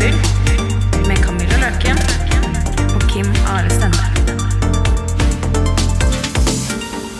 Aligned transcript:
Åndelig 0.00 0.20
med 1.08 1.18
Camilla 1.20 1.56
Løken 1.60 1.98
og 2.94 3.02
Kim 3.10 3.26
Are 3.52 3.68
Stende. 3.68 4.06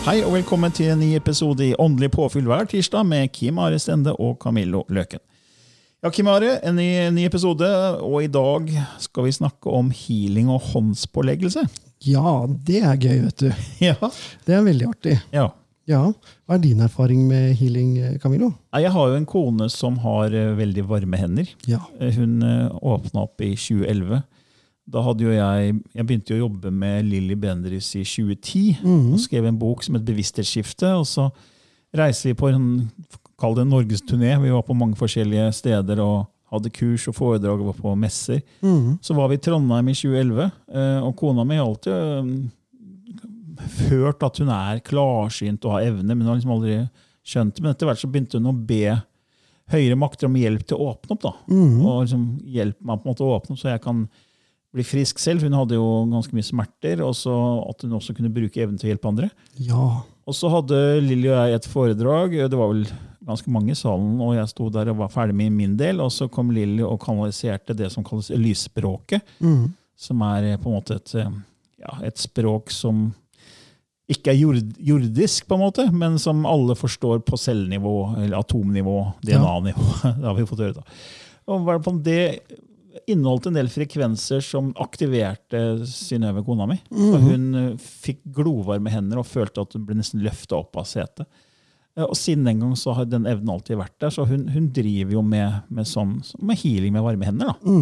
Hei 0.06 0.22
og 0.24 0.32
velkommen 0.32 0.72
til 0.72 0.88
en 0.94 1.02
ny 1.02 1.10
episode 1.18 1.66
i 1.66 1.74
Åndelig 1.76 2.08
påfyll 2.14 2.48
hver 2.48 2.64
tirsdag 2.70 3.04
med 3.04 3.28
Kim 3.36 3.60
Are 3.60 3.78
Stende 3.78 4.14
og 4.16 4.38
Camillo 4.40 4.86
Løken. 4.88 5.20
Ja, 6.00 6.08
Kim 6.08 6.32
Are, 6.32 6.56
en 6.64 6.80
ny, 6.80 6.88
en 7.04 7.14
ny 7.18 7.26
episode, 7.28 7.68
og 8.00 8.24
i 8.24 8.32
dag 8.32 8.72
skal 8.98 9.28
vi 9.28 9.36
snakke 9.36 9.76
om 9.76 9.92
healing 9.92 10.48
og 10.48 10.72
håndspåleggelse. 10.72 11.66
Ja, 12.08 12.46
det 12.48 12.80
er 12.80 12.96
gøy, 12.96 13.26
vet 13.26 13.40
du. 13.44 13.50
Ja. 13.90 13.98
Det 14.46 14.56
er 14.56 14.64
veldig 14.64 14.88
artig. 14.94 15.20
ja. 15.36 15.50
Ja. 15.90 16.04
Hva 16.46 16.54
er 16.56 16.62
din 16.62 16.80
erfaring 16.84 17.24
med 17.28 17.56
healing, 17.58 17.96
eh, 17.98 18.16
Camilo? 18.22 18.52
Jeg 18.78 18.92
har 18.94 19.08
jo 19.10 19.16
en 19.18 19.26
kone 19.28 19.66
som 19.72 19.96
har 20.04 20.30
eh, 20.32 20.52
veldig 20.58 20.84
varme 20.88 21.18
hender. 21.18 21.50
Ja. 21.66 21.80
Eh, 22.00 22.14
Hun 22.14 22.40
åpna 22.78 23.24
opp 23.26 23.42
i 23.42 23.52
2011. 23.58 24.22
Da 24.90 25.02
hadde 25.06 25.22
jo 25.26 25.30
jeg, 25.34 25.74
jeg 25.94 26.06
begynte 26.06 26.34
jo 26.34 26.38
å 26.40 26.44
jobbe 26.48 26.70
med 26.74 27.04
Lilly 27.06 27.36
Bendriss 27.38 27.92
i 27.94 28.02
2010 28.02 28.80
og 29.14 29.20
skrev 29.22 29.46
en 29.46 29.58
bok 29.60 29.84
som 29.86 29.94
het 29.94 30.06
Bevissthetsskifte. 30.06 30.88
Og 30.98 31.06
så 31.06 31.28
reiste 31.94 32.30
vi 32.30 32.34
på 32.38 32.48
en 32.50 32.90
kall 33.38 33.54
det 33.54 33.62
en 33.66 33.70
norgesturné. 33.70 34.34
Vi 34.42 34.50
var 34.50 34.62
på 34.66 34.74
mange 34.76 34.98
forskjellige 34.98 35.52
steder 35.54 36.00
og 36.02 36.26
hadde 36.50 36.72
kurs 36.74 37.06
og 37.06 37.14
foredrag 37.14 37.60
og 37.62 37.70
var 37.70 37.78
på 37.78 37.92
messer. 38.02 38.40
Så 39.06 39.14
var 39.14 39.28
vi 39.30 39.38
i 39.38 39.42
Trondheim 39.44 39.88
i 39.92 39.94
2011, 39.94 40.50
eh, 40.74 40.98
og 41.06 41.14
kona 41.20 41.44
mi 41.46 41.54
har 41.60 41.68
alltid 41.68 41.92
eh, 41.94 42.32
hørt 43.90 44.24
at 44.26 44.40
hun 44.40 44.50
er 44.54 44.80
klarsynt 44.86 45.64
og 45.66 45.76
har 45.76 45.90
evne, 45.90 46.14
men 46.14 46.24
hun 46.24 46.32
har 46.32 46.40
liksom 46.40 46.56
aldri 46.56 46.80
skjønt 47.26 47.54
det. 47.56 47.64
Men 47.64 47.74
etter 47.74 47.90
hvert 47.90 48.02
så 48.02 48.10
begynte 48.10 48.40
hun 48.40 48.50
å 48.52 48.56
be 48.56 48.96
høyere 49.70 49.98
makter 49.98 50.26
om 50.26 50.38
hjelp 50.38 50.64
til 50.66 50.78
å 50.78 50.90
åpne 50.92 51.14
opp. 51.14 51.22
da. 51.22 51.32
Og 51.86 52.02
liksom 52.04 52.24
hjelpe 52.42 52.82
meg 52.82 53.00
på 53.00 53.06
en 53.06 53.12
måte 53.12 53.26
å 53.26 53.34
åpne 53.36 53.54
opp, 53.54 53.60
så 53.62 53.72
jeg 53.72 53.82
kan 53.84 54.04
bli 54.74 54.84
frisk 54.86 55.18
selv. 55.22 55.44
Hun 55.46 55.56
hadde 55.58 55.78
jo 55.78 55.86
ganske 56.10 56.34
mye 56.36 56.46
smerter, 56.46 57.02
og 57.06 57.14
så 57.18 57.34
at 57.68 57.84
hun 57.86 57.94
også 57.98 58.14
kunne 58.16 58.32
bruke 58.34 58.62
evnen 58.62 58.78
til 58.78 58.88
å 58.88 58.92
hjelpe 58.94 59.10
andre. 59.10 59.30
Ja. 59.58 59.86
Og 60.26 60.36
så 60.36 60.50
hadde 60.52 60.80
Lilly 61.02 61.30
og 61.30 61.38
jeg 61.38 61.58
et 61.58 61.70
foredrag. 61.70 62.36
Det 62.50 62.58
var 62.58 62.72
vel 62.72 62.84
ganske 63.26 63.52
mange 63.52 63.74
i 63.74 63.78
salen, 63.78 64.14
og 64.22 64.34
jeg 64.34 64.50
sto 64.50 64.68
der 64.72 64.90
og 64.92 65.00
var 65.02 65.12
ferdig 65.12 65.36
med 65.38 65.54
min 65.54 65.76
del. 65.78 66.00
Og 66.02 66.10
så 66.14 66.28
kom 66.32 66.50
Lilly 66.54 66.82
og 66.86 67.00
kanaliserte 67.02 67.76
det 67.78 67.90
som 67.94 68.06
kalles 68.06 68.30
lysspråket, 68.34 69.22
som 70.00 70.22
er 70.22 70.54
på 70.58 70.70
en 70.70 70.78
måte 70.78 70.96
et, 70.96 71.14
eh, 71.14 71.30
ja, 71.82 71.98
et 72.06 72.16
språk 72.18 72.70
som 72.72 73.10
ikke 74.10 74.32
er 74.32 74.38
jord, 74.40 74.58
jordisk, 74.82 75.46
på 75.48 75.54
en 75.56 75.62
måte, 75.62 75.84
men 75.94 76.16
som 76.18 76.42
alle 76.48 76.74
forstår 76.78 77.20
på 77.26 77.38
cellenivå, 77.38 77.92
eller 78.24 78.38
atomnivå, 78.40 78.96
DNA-nivå. 79.22 79.86
Det 80.20 80.26
har 80.26 80.34
vi 80.38 80.46
fått 80.50 80.64
høre. 80.64 80.80
da. 80.80 80.98
Og 81.50 82.02
det 82.04 82.18
inneholdt 83.10 83.46
en 83.46 83.54
del 83.56 83.68
frekvenser 83.70 84.42
som 84.42 84.72
aktiverte 84.82 85.60
Synnøve, 85.86 86.42
kona 86.46 86.66
mi. 86.66 86.76
Så 86.90 87.20
hun 87.22 87.44
eh, 87.54 87.70
fikk 87.78 88.20
glovarme 88.34 88.90
hender 88.90 89.20
og 89.22 89.26
følte 89.30 89.62
at 89.62 89.76
hun 89.78 89.84
ble 89.86 89.96
nesten 90.00 90.22
løfta 90.24 90.58
opp 90.58 90.76
av 90.82 90.88
setet. 90.90 91.26
Eh, 91.96 92.04
Og 92.04 92.16
siden 92.18 92.44
den 92.50 92.60
gang 92.62 92.74
så 92.78 92.92
har 92.98 93.06
den 93.10 93.26
evnen 93.30 93.50
alltid 93.54 93.78
vært 93.78 93.94
der, 94.02 94.10
så 94.14 94.26
hun, 94.28 94.48
hun 94.50 94.68
driver 94.74 95.16
jo 95.16 95.22
med, 95.22 95.62
med, 95.70 95.86
sånn, 95.90 96.16
med 96.42 96.58
healing 96.64 96.92
med 96.98 97.06
varme 97.06 97.30
hender. 97.30 97.54
da. 97.54 97.74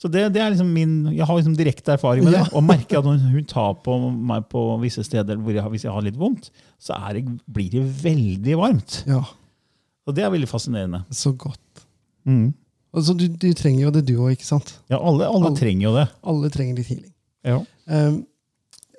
Så 0.00 0.08
det, 0.08 0.22
det 0.32 0.40
er 0.40 0.52
liksom 0.54 0.70
min, 0.72 0.92
Jeg 1.12 1.26
har 1.28 1.36
liksom 1.36 1.56
direkte 1.58 1.92
erfaring 1.92 2.24
med 2.24 2.32
det. 2.32 2.46
Og 2.56 2.64
merker 2.64 3.02
at 3.02 3.04
når 3.04 3.18
hun 3.34 3.44
tar 3.50 3.74
på 3.84 3.98
meg 4.10 4.46
på 4.48 4.62
visse 4.80 5.04
steder 5.04 5.36
hvor 5.36 5.52
jeg, 5.52 5.64
hvis 5.74 5.84
jeg 5.84 5.92
har 5.92 6.06
litt 6.06 6.16
vondt, 6.16 6.48
så 6.80 6.96
det, 7.12 7.26
blir 7.44 7.68
det 7.74 7.82
veldig 8.04 8.56
varmt. 8.62 9.02
ja. 9.10 9.20
Og 10.08 10.14
det 10.16 10.24
er 10.24 10.30
veldig 10.32 10.48
fascinerende. 10.48 11.02
Så 11.14 11.34
godt. 11.38 11.84
Altså, 12.26 13.12
du, 13.14 13.26
du 13.28 13.52
trenger 13.54 13.84
jo 13.84 13.90
det, 13.94 14.02
du 14.08 14.16
òg, 14.16 14.32
ikke 14.34 14.48
sant? 14.48 14.72
Ja, 14.90 14.98
Alle, 14.98 15.28
alle 15.28 15.50
Alle. 15.52 15.58
trenger 15.60 15.84
jo 15.84 15.92
det. 15.94 16.06
Alle 16.32 16.50
trenger 16.50 16.80
litt 16.80 16.88
healing. 16.90 17.12
Ja. 17.46 17.58
Um, 17.86 18.16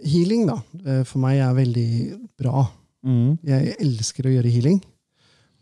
healing, 0.05 0.45
da, 0.47 0.55
eh, 0.85 1.01
for 1.09 1.19
meg 1.25 1.41
er 1.43 1.57
veldig 1.57 1.87
bra. 2.39 2.63
Mm, 3.03 3.33
Jeg 3.49 3.75
elsker 3.81 4.29
å 4.29 4.35
gjøre 4.37 4.53
healing. 4.53 4.79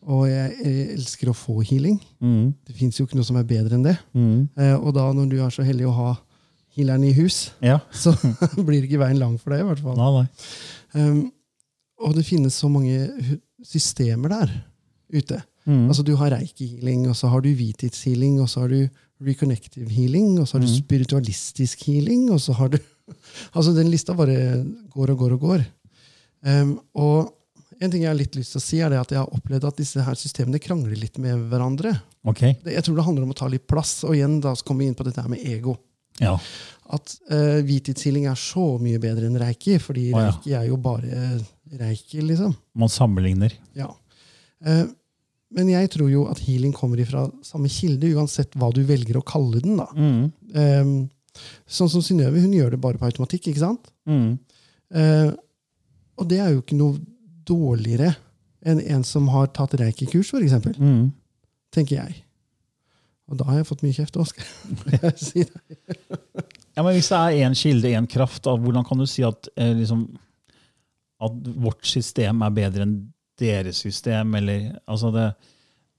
Og 0.08 0.28
jeg 0.30 0.94
elsker 0.96 1.30
å 1.30 1.36
få 1.36 1.58
healing. 1.68 2.00
mm, 2.22 2.54
Det 2.66 2.76
fins 2.76 2.98
jo 3.00 3.06
ikke 3.06 3.18
noe 3.20 3.26
som 3.28 3.36
er 3.38 3.44
bedre 3.44 3.76
enn 3.76 3.84
det. 3.84 3.98
mm. 4.16 4.50
Eh, 4.58 4.76
Og 4.80 4.94
da, 4.96 5.12
når 5.14 5.30
du 5.30 5.38
er 5.44 5.50
så 5.52 5.64
heldig 5.64 5.88
å 5.90 5.96
ha 5.98 6.14
healeren 6.78 7.04
i 7.04 7.12
hus, 7.14 7.52
Ja. 7.62 7.80
så 7.92 8.14
blir 8.68 8.84
ikke 8.88 9.00
veien 9.02 9.20
lang 9.20 9.38
for 9.38 9.52
deg, 9.52 9.62
i 9.66 9.68
hvert 9.68 9.84
fall. 9.84 9.98
Nei, 9.98 10.12
nei. 10.22 10.28
Um, 10.96 11.32
og 12.00 12.16
det 12.16 12.24
finnes 12.26 12.56
så 12.56 12.70
mange 12.72 12.96
systemer 13.66 14.30
der 14.32 14.54
ute. 15.12 15.42
Mm. 15.68 15.88
Altså 15.92 16.04
Du 16.08 16.16
har 16.16 16.32
reiki-healing, 16.32 17.08
og 17.10 17.16
så 17.20 17.28
har 17.30 17.42
du 17.44 17.50
hvithetshealing, 17.54 18.40
og 18.42 18.48
så 18.50 18.62
har 18.64 18.70
du 18.70 18.88
reconnective 19.22 19.90
healing, 19.92 20.40
og 20.40 20.48
så 20.48 20.56
har 20.58 20.64
du 20.64 20.72
spiritualistisk 20.72 21.84
healing, 21.90 22.30
og 22.32 22.40
så 22.40 22.54
har 22.56 22.70
du 22.72 22.78
Altså 23.58 23.74
Den 23.76 23.90
lista 23.92 24.14
bare 24.14 24.64
går 24.94 25.12
og 25.12 25.18
går 25.18 25.34
og 25.36 25.40
går. 25.42 25.66
Um, 26.46 26.80
og 26.96 27.34
en 27.80 27.92
ting 27.92 28.04
jeg 28.04 28.12
har 28.12 28.18
litt 28.18 28.36
lyst 28.36 28.56
til 28.56 28.60
å 28.60 28.64
si, 28.64 28.80
er 28.84 28.92
det 28.92 29.00
at 29.00 29.14
jeg 29.14 29.22
har 29.22 29.36
opplevd 29.36 29.68
at 29.70 29.78
disse 29.80 30.04
her 30.04 30.18
systemene 30.20 30.60
krangler 30.62 31.00
litt 31.00 31.20
med 31.22 31.48
hverandre. 31.52 31.94
Okay. 32.28 32.58
Jeg 32.68 32.84
tror 32.86 32.98
det 32.98 33.06
handler 33.08 33.28
om 33.28 33.32
å 33.32 33.38
ta 33.40 33.48
litt 33.52 33.68
plass. 33.72 34.02
Og 34.08 34.18
igjen 34.18 34.40
da 34.44 34.52
så 34.58 34.68
kommer 34.68 34.84
vi 34.84 34.92
inn 34.92 34.98
på 35.00 35.06
dette 35.08 35.24
her 35.24 35.32
med 35.32 35.46
ego. 35.48 35.78
Ja. 36.20 36.36
At 36.92 37.14
uh, 37.32 37.60
hvithetshealing 37.64 38.28
er 38.28 38.40
så 38.40 38.66
mye 38.82 39.00
bedre 39.02 39.30
enn 39.30 39.40
reiki, 39.40 39.78
fordi 39.80 40.10
oh, 40.12 40.20
ja. 40.20 40.32
reiki 40.34 40.56
er 40.60 40.68
jo 40.68 40.80
bare 40.84 41.28
reiki, 41.80 42.24
liksom. 42.26 42.56
Man 42.80 42.92
sammenligner. 42.92 43.56
Ja. 43.78 43.92
Uh, 44.66 44.88
men 45.56 45.72
jeg 45.72 45.90
tror 45.94 46.12
jo 46.12 46.26
at 46.30 46.42
healing 46.46 46.74
kommer 46.76 47.00
ifra 47.02 47.24
samme 47.46 47.72
kilde, 47.74 48.12
uansett 48.14 48.54
hva 48.60 48.70
du 48.76 48.84
velger 48.86 49.18
å 49.18 49.26
kalle 49.26 49.62
den. 49.64 49.80
da. 49.80 49.88
Mm. 49.96 50.28
Um, 50.54 50.92
sånn 51.70 51.90
som 51.90 52.04
Synnøve, 52.06 52.42
hun 52.44 52.54
gjør 52.54 52.76
det 52.76 52.82
bare 52.84 53.00
på 53.02 53.08
automatikk. 53.08 53.50
ikke 53.50 53.64
sant? 53.64 53.90
Mm. 54.10 54.36
Uh, 54.94 55.32
og 56.20 56.28
det 56.30 56.42
er 56.44 56.52
jo 56.54 56.62
ikke 56.62 56.78
noe 56.78 57.00
dårligere 57.50 58.14
enn 58.68 58.80
en 58.92 59.04
som 59.08 59.28
har 59.34 59.50
tatt 59.56 59.74
reiki-kurs, 59.80 60.30
for 60.34 60.44
eksempel. 60.44 60.76
Mm. 60.80 61.10
Tenker 61.76 62.00
jeg. 62.02 62.24
Og 63.30 63.38
da 63.40 63.46
har 63.50 63.60
jeg 63.62 63.68
fått 63.70 63.84
mye 63.86 63.94
kjeft 63.96 64.18
òg, 64.20 64.28
skal 64.32 64.96
jeg 64.96 65.14
si 65.28 65.44
det. 65.46 65.62
Ja, 66.76 66.82
men 66.86 66.96
Hvis 66.96 67.10
det 67.12 67.20
er 67.20 67.38
én 67.46 67.56
kilde, 67.60 67.92
én 67.98 68.08
kraft, 68.10 68.42
da, 68.48 68.56
hvordan 68.58 68.86
kan 68.88 69.00
du 69.02 69.06
si 69.10 69.24
at, 69.28 69.50
eh, 69.60 69.74
liksom, 69.78 70.06
at 71.22 71.48
vårt 71.62 71.86
system 71.88 72.42
er 72.46 72.54
bedre 72.56 72.86
enn 72.88 72.98
deres 73.40 73.82
system? 73.86 74.34
Eller, 74.40 74.70
altså 74.90 75.12
det, 75.16 75.28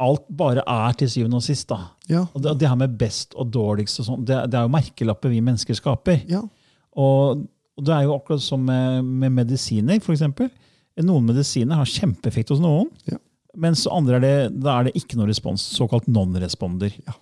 alt 0.01 0.27
bare 0.41 0.65
er 0.65 0.97
til 1.01 1.11
syvende 1.13 1.39
og 1.41 1.45
sist. 1.45 1.69
da. 1.71 1.81
Ja, 2.11 2.25
Og 2.35 2.43
det, 2.45 2.57
det 2.63 2.69
her 2.73 2.79
med 2.81 2.97
best 3.01 3.37
og 3.39 3.51
dårligst, 3.55 4.01
og 4.03 4.09
sånt, 4.09 4.27
det, 4.29 4.41
det 4.53 4.59
er 4.61 4.67
jo 4.67 4.73
merkelapper 4.75 5.33
vi 5.33 5.43
mennesker 5.45 5.77
skaper. 5.79 6.23
ja, 6.31 6.41
Og, 6.99 7.45
og 7.79 7.85
det 7.87 7.95
er 7.95 8.09
jo 8.09 8.17
akkurat 8.17 8.43
som 8.43 8.65
med, 8.67 9.05
med 9.05 9.31
medisiner, 9.45 10.01
f.eks. 10.03 10.25
Noen 10.99 11.25
medisiner 11.31 11.77
har 11.81 11.85
kjempeeffekt 11.89 12.51
hos 12.51 12.61
noen, 12.61 12.91
Ja. 13.09 13.17
mens 13.57 13.87
andre 13.91 14.17
er 14.17 14.21
det, 14.21 14.61
da 14.61 14.81
er 14.81 14.85
det 14.85 14.95
ikke 14.95 15.17
noe 15.17 15.27
respons. 15.31 15.63
Såkalt 15.77 16.07
non-responder. 16.09 16.93
Ja. 17.07 17.15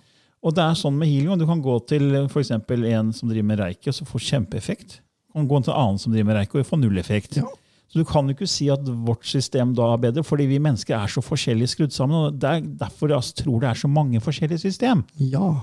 Og 0.43 0.55
det 0.55 0.63
er 0.63 0.73
sånn 0.75 0.97
med 0.97 1.07
healing. 1.07 1.37
Du 1.39 1.45
kan 1.45 1.61
gå 1.61 1.77
til 1.87 2.27
for 2.29 2.41
eksempel 2.41 2.85
en 2.85 3.13
som 3.13 3.29
driver 3.29 3.43
med 3.45 3.59
reiki, 3.59 3.87
og 3.87 3.93
så 3.93 4.05
får 4.07 4.19
kjempeeffekt. 4.27 4.99
Du 5.29 5.33
kan 5.39 5.47
gå 5.47 5.63
til 5.63 5.73
en 5.73 5.79
annen 5.79 5.99
som 5.99 6.11
driver 6.13 6.25
med 6.25 6.35
reiki, 6.41 6.59
og 6.59 6.65
får 6.65 6.79
null 6.79 6.97
effekt. 6.97 7.37
Ja. 7.37 7.43
Så 7.89 7.97
du 7.97 8.05
kan 8.05 8.27
jo 8.27 8.35
ikke 8.35 8.47
si 8.47 8.67
at 8.69 8.83
vårt 8.85 9.25
system 9.25 9.73
da 9.73 9.93
er 9.93 9.97
bedre, 9.97 10.21
fordi 10.23 10.45
vi 10.45 10.59
mennesker 10.59 10.93
er 10.93 11.07
så 11.09 11.23
forskjellig 11.25 11.67
skrudd 11.71 11.91
sammen. 11.91 12.15
og 12.27 12.39
Det 12.39 12.49
er 12.49 12.61
derfor 12.61 13.09
jeg 13.09 13.33
tror 13.43 13.59
det 13.61 13.69
er 13.69 13.79
så 13.81 13.89
mange 13.89 14.19
forskjellige 14.21 14.59
system. 14.61 15.03
Ja, 15.17 15.61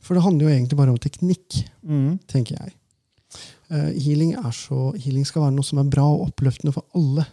for 0.00 0.14
det 0.14 0.24
handler 0.24 0.48
jo 0.48 0.56
egentlig 0.56 0.76
bare 0.76 0.90
om 0.90 0.98
teknikk, 0.98 1.68
tenker 2.26 2.56
jeg. 2.58 2.72
Eh, 3.70 3.90
healing, 4.00 4.32
er 4.32 4.52
så, 4.56 4.94
healing 4.96 5.26
skal 5.28 5.42
være 5.44 5.54
noe 5.58 5.66
som 5.66 5.80
er 5.82 5.90
bra 5.92 6.06
og 6.08 6.30
oppløftende 6.30 6.72
for 6.72 6.86
alle. 6.96 7.26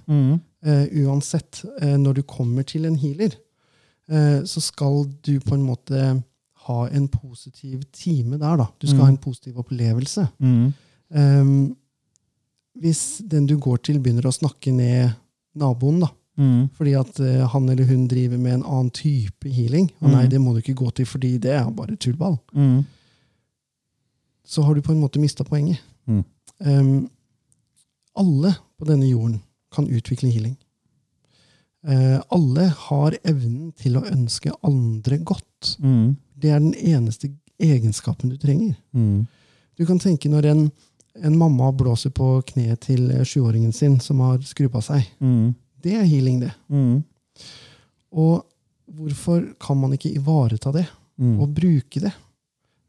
Eh, 0.66 0.86
uansett, 1.06 1.64
Uh, 1.82 1.96
når 2.02 2.14
du 2.18 2.22
kommer 2.24 2.64
til 2.64 2.86
en 2.86 2.96
healer, 2.98 3.36
så 4.46 4.62
skal 4.62 5.06
du 5.26 5.40
på 5.42 5.56
en 5.56 5.64
måte 5.66 6.24
ha 6.68 6.88
en 6.94 7.08
positiv 7.08 7.82
time 7.92 8.38
der. 8.38 8.58
da. 8.58 8.68
Du 8.80 8.86
skal 8.88 9.00
ha 9.02 9.08
en 9.10 9.18
positiv 9.18 9.58
opplevelse. 9.58 10.28
Um, 11.10 11.76
hvis 12.78 13.22
den 13.26 13.48
du 13.48 13.58
går 13.58 13.78
til, 13.78 13.98
begynner 14.00 14.28
å 14.30 14.34
snakke 14.36 14.72
ned 14.72 15.10
naboen, 15.56 16.02
da, 16.04 16.12
fordi 16.78 16.94
at 17.00 17.18
han 17.50 17.70
eller 17.70 17.86
hun 17.90 18.08
driver 18.08 18.38
med 18.38 18.54
en 18.60 18.64
annen 18.68 18.92
type 18.92 19.50
healing, 19.50 19.90
og 20.02 20.12
nei, 20.12 20.28
det 20.28 20.40
må 20.42 20.54
du 20.54 20.60
ikke 20.62 20.78
gå 20.84 20.92
til 20.92 21.06
fordi 21.06 21.38
det 21.38 21.52
er 21.58 21.70
bare 21.72 21.96
tullball, 21.98 22.38
så 24.46 24.62
har 24.62 24.76
du 24.76 24.82
på 24.82 24.92
en 24.94 25.02
måte 25.02 25.20
mista 25.20 25.44
poenget. 25.44 25.80
Mm. 26.63 26.80
Um, 26.80 27.10
alle 28.16 28.56
på 28.80 28.88
denne 28.88 29.07
jorden 29.10 29.42
kan 29.75 29.90
utvikle 29.92 30.30
healing. 30.31 30.56
Eh, 31.88 32.22
alle 32.30 32.69
har 32.78 33.18
evnen 33.24 33.72
til 33.78 33.98
å 34.00 34.06
ønske 34.10 34.54
andre 34.66 35.19
godt. 35.22 35.75
Det 36.34 36.50
er 36.50 36.63
den 36.63 36.74
eneste 36.74 37.30
egenskapen 37.62 38.31
du 38.31 38.38
trenger. 38.42 38.74
Du 39.75 39.86
kan 39.86 40.00
tenke 40.02 40.31
når 40.31 40.50
en, 40.50 40.63
en 41.22 41.38
mamma 41.38 41.69
blåser 41.75 42.13
på 42.16 42.40
kneet 42.54 42.88
til 42.88 43.12
eh, 43.12 43.25
sjuåringen 43.28 43.75
sin 43.75 44.00
som 44.01 44.24
har 44.25 44.42
skrubba 44.48 44.81
seg. 44.86 45.06
Det 45.84 45.94
er 45.94 46.08
healing, 46.10 46.42
det. 46.42 46.54
Og 48.16 48.46
hvorfor 48.96 49.44
kan 49.62 49.78
man 49.78 49.94
ikke 49.94 50.16
ivareta 50.16 50.72
det 50.74 50.88
og 51.19 51.51
bruke 51.54 52.01
det? 52.01 52.13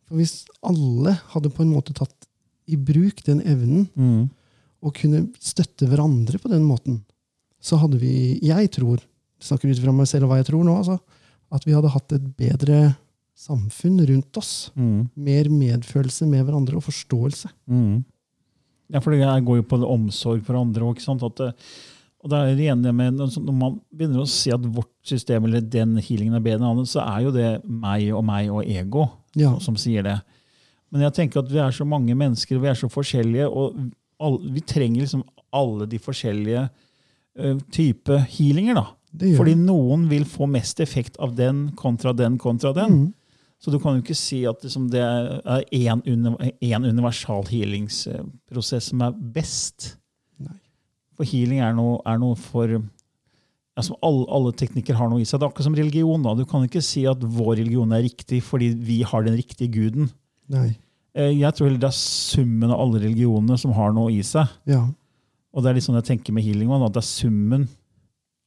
For 0.07 0.21
hvis 0.21 0.47
alle 0.63 1.17
hadde 1.35 1.51
på 1.51 1.65
en 1.65 1.75
måte 1.75 1.93
tatt 1.97 2.26
i 2.69 2.77
bruk 2.77 3.23
den 3.27 3.41
evnen 3.47 3.89
og 4.83 4.95
kunne 4.95 5.25
støtte 5.41 5.87
hverandre 5.89 6.39
på 6.43 6.49
den 6.51 6.63
måten, 6.67 7.01
så 7.61 7.77
hadde 7.81 7.99
vi, 7.99 8.39
jeg 8.43 8.71
tror, 8.75 9.01
snakker 9.41 9.71
ut 9.71 9.81
fra 9.83 9.93
meg 9.93 10.07
selv 10.07 10.25
og 10.25 10.31
hva 10.31 10.37
jeg 10.41 10.47
tror 10.51 10.65
nå, 10.65 10.77
altså, 10.77 10.99
at 11.53 11.65
vi 11.67 11.73
hadde 11.75 11.91
hatt 11.95 12.13
et 12.13 12.27
bedre 12.37 12.97
samfunn 13.37 13.99
rundt 14.09 14.37
oss. 14.41 14.71
Mer 15.17 15.49
medfølelse 15.53 16.27
med 16.27 16.45
hverandre 16.47 16.77
og 16.79 16.85
forståelse. 16.87 17.51
Ja, 18.93 19.01
for 19.03 19.11
det 19.11 19.21
går 19.45 19.57
jo 19.61 19.67
på 19.67 19.79
det 19.83 19.89
omsorg 19.91 20.45
for 20.47 20.55
andre. 20.61 20.89
At, 20.95 21.37
det- 21.37 21.55
og 22.23 22.31
det 22.31 22.39
er 22.39 22.55
det 22.57 22.69
ene 22.71 22.93
med, 22.95 23.15
Når 23.19 23.53
man 23.53 23.81
begynner 23.95 24.23
å 24.23 24.29
si 24.29 24.51
at 24.51 24.61
vårt 24.61 24.93
system 25.05 25.45
eller 25.45 25.61
den 25.61 25.97
healingen 25.97 26.35
er 26.35 26.41
bedre 26.41 26.61
enn 26.63 26.71
andre, 26.71 26.85
så 26.87 27.03
er 27.03 27.23
jo 27.27 27.31
det 27.35 27.65
meg 27.69 28.13
og 28.15 28.25
meg 28.25 28.51
og 28.51 28.65
ego 28.65 29.09
Ja. 29.35 29.59
som 29.59 29.75
sier 29.77 30.03
det. 30.03 30.21
Men 30.97 31.05
jeg 31.11 31.17
tenker 31.19 31.43
at 31.43 31.53
vi 31.53 31.61
er 31.61 31.75
så 31.77 31.85
mange 31.85 32.17
mennesker, 32.17 32.57
og 32.57 32.65
vi 32.65 32.71
er 32.73 32.79
så 32.81 32.89
forskjellige, 32.89 33.49
og 33.53 33.77
all, 34.25 34.39
vi 34.49 34.63
trenger 34.65 35.05
liksom 35.05 35.27
alle 35.53 35.85
de 35.93 35.99
forskjellige 36.01 36.63
uh, 37.37 37.59
type 37.75 38.17
healinger. 38.33 38.81
da. 38.81 38.87
Fordi 39.37 39.55
noen 39.61 40.09
vil 40.09 40.25
få 40.29 40.49
mest 40.49 40.81
effekt 40.81 41.21
av 41.21 41.37
den 41.37 41.71
kontra 41.77 42.15
den 42.17 42.39
kontra 42.41 42.73
den. 42.77 42.97
Mm. 42.97 43.13
Så 43.61 43.73
du 43.73 43.79
kan 43.81 43.97
jo 43.97 44.03
ikke 44.05 44.17
si 44.17 44.43
at 44.49 44.65
liksom 44.65 44.91
det 44.93 45.01
er 45.01 45.63
én 45.73 46.03
uni- 46.05 46.53
universal 46.77 47.47
healingsprosess 47.49 48.91
som 48.91 49.05
er 49.07 49.15
best. 49.37 49.95
Nei. 50.41 50.59
For 51.17 51.29
healing 51.29 51.63
er 51.65 51.73
noe, 51.77 52.01
er 52.05 52.21
noe 52.21 52.37
for 52.37 52.75
altså 53.77 53.97
alle, 54.05 54.27
alle 54.33 54.53
teknikker 54.57 54.97
har 54.97 55.09
noe 55.13 55.21
i 55.21 55.29
seg. 55.29 55.41
Det 55.41 55.47
er 55.47 55.53
akkurat 55.53 55.69
som 55.71 55.79
religion. 55.79 56.25
da. 56.25 56.35
Du 56.37 56.45
kan 56.49 56.65
ikke 56.69 56.85
si 56.85 57.07
at 57.09 57.21
vår 57.21 57.57
religion 57.63 57.93
er 57.97 58.05
riktig 58.05 58.43
fordi 58.45 58.75
vi 58.77 59.03
har 59.09 59.25
den 59.25 59.37
riktige 59.41 59.73
guden. 59.73 60.11
Nei. 60.53 60.75
Eh, 61.17 61.33
Jeg 61.41 61.55
tror 61.57 61.69
heller 61.71 61.81
det 61.81 61.89
er 61.91 61.97
summen 61.99 62.71
av 62.71 62.81
alle 62.85 63.01
religionene 63.07 63.59
som 63.59 63.73
har 63.77 63.93
noe 63.97 64.13
i 64.13 64.23
seg. 64.27 64.47
Ja. 64.69 64.85
Og 65.57 65.65
det 65.65 65.71
er 65.71 65.79
litt 65.79 65.87
sånn 65.89 65.97
jeg 65.97 66.11
tenker 66.11 66.37
med 66.37 66.45
healing 66.45 66.69
at 66.77 66.93
det 66.93 67.01
er 67.01 67.09
summen 67.09 67.69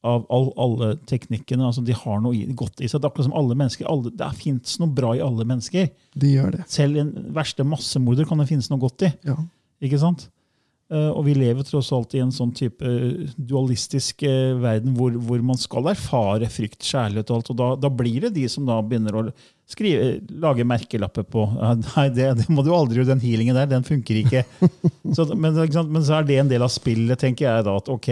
av 0.05 0.25
all, 0.31 0.51
alle 0.55 0.93
teknikkene. 1.09 1.65
altså 1.65 1.81
De 1.83 1.95
har 1.97 2.21
noe 2.23 2.35
i, 2.37 2.45
godt 2.55 2.79
i 2.79 2.87
seg. 2.87 3.01
Det 3.01 3.07
er 3.07 3.11
akkurat 3.11 3.27
som 3.27 3.37
alle 3.39 3.57
mennesker. 3.57 3.87
Alle, 3.89 4.11
det 4.15 4.29
fins 4.39 4.77
noe 4.79 4.93
bra 4.95 5.15
i 5.17 5.23
alle 5.23 5.43
mennesker. 5.49 5.89
De 6.15 6.33
gjør 6.35 6.53
det. 6.59 6.67
Selv 6.71 7.01
en 7.01 7.09
verste 7.35 7.65
massemorder 7.67 8.29
kan 8.29 8.39
det 8.39 8.47
finnes 8.51 8.69
noe 8.71 8.79
godt 8.79 9.07
i. 9.09 9.13
Ja. 9.27 9.35
ikke 9.83 9.99
sant? 9.99 10.29
Eh, 10.89 11.09
og 11.13 11.21
vi 11.27 11.35
lever 11.37 11.65
tross 11.67 11.91
alt 11.93 12.15
i 12.17 12.21
en 12.23 12.31
sånn 12.33 12.49
type 12.57 12.81
eh, 12.81 13.29
dualistisk 13.37 14.23
eh, 14.25 14.55
verden 14.57 14.95
hvor, 14.97 15.13
hvor 15.21 15.43
man 15.45 15.59
skal 15.61 15.91
erfare 15.91 16.49
frykt, 16.49 16.81
kjærlighet 16.81 17.29
og 17.29 17.37
alt. 17.37 17.51
Og 17.53 17.59
da, 17.59 17.67
da 17.85 17.91
blir 17.93 18.25
det 18.25 18.31
de 18.39 18.47
som 18.49 18.65
da 18.65 18.79
begynner 18.81 19.19
å 19.19 19.23
skrive, 19.69 20.15
lage 20.41 20.65
merkelapper 20.65 21.27
på 21.29 21.45
Nei, 21.85 22.07
det, 22.15 22.31
det 22.41 22.47
må 22.49 22.65
du 22.65 22.71
aldri 22.73 22.97
gjøre, 22.97 23.11
den 23.11 23.21
healingen 23.21 23.59
der, 23.59 23.69
den 23.69 23.85
funker 23.85 24.17
ikke. 24.23 24.45
så, 25.15 25.27
men, 25.35 25.61
ikke 25.67 25.85
men 25.85 26.05
så 26.07 26.17
er 26.17 26.29
det 26.29 26.39
en 26.41 26.49
del 26.49 26.65
av 26.65 26.73
spillet, 26.73 27.21
tenker 27.21 27.45
jeg 27.45 27.67
da. 27.69 27.77
at 27.77 27.93
ok, 27.93 28.09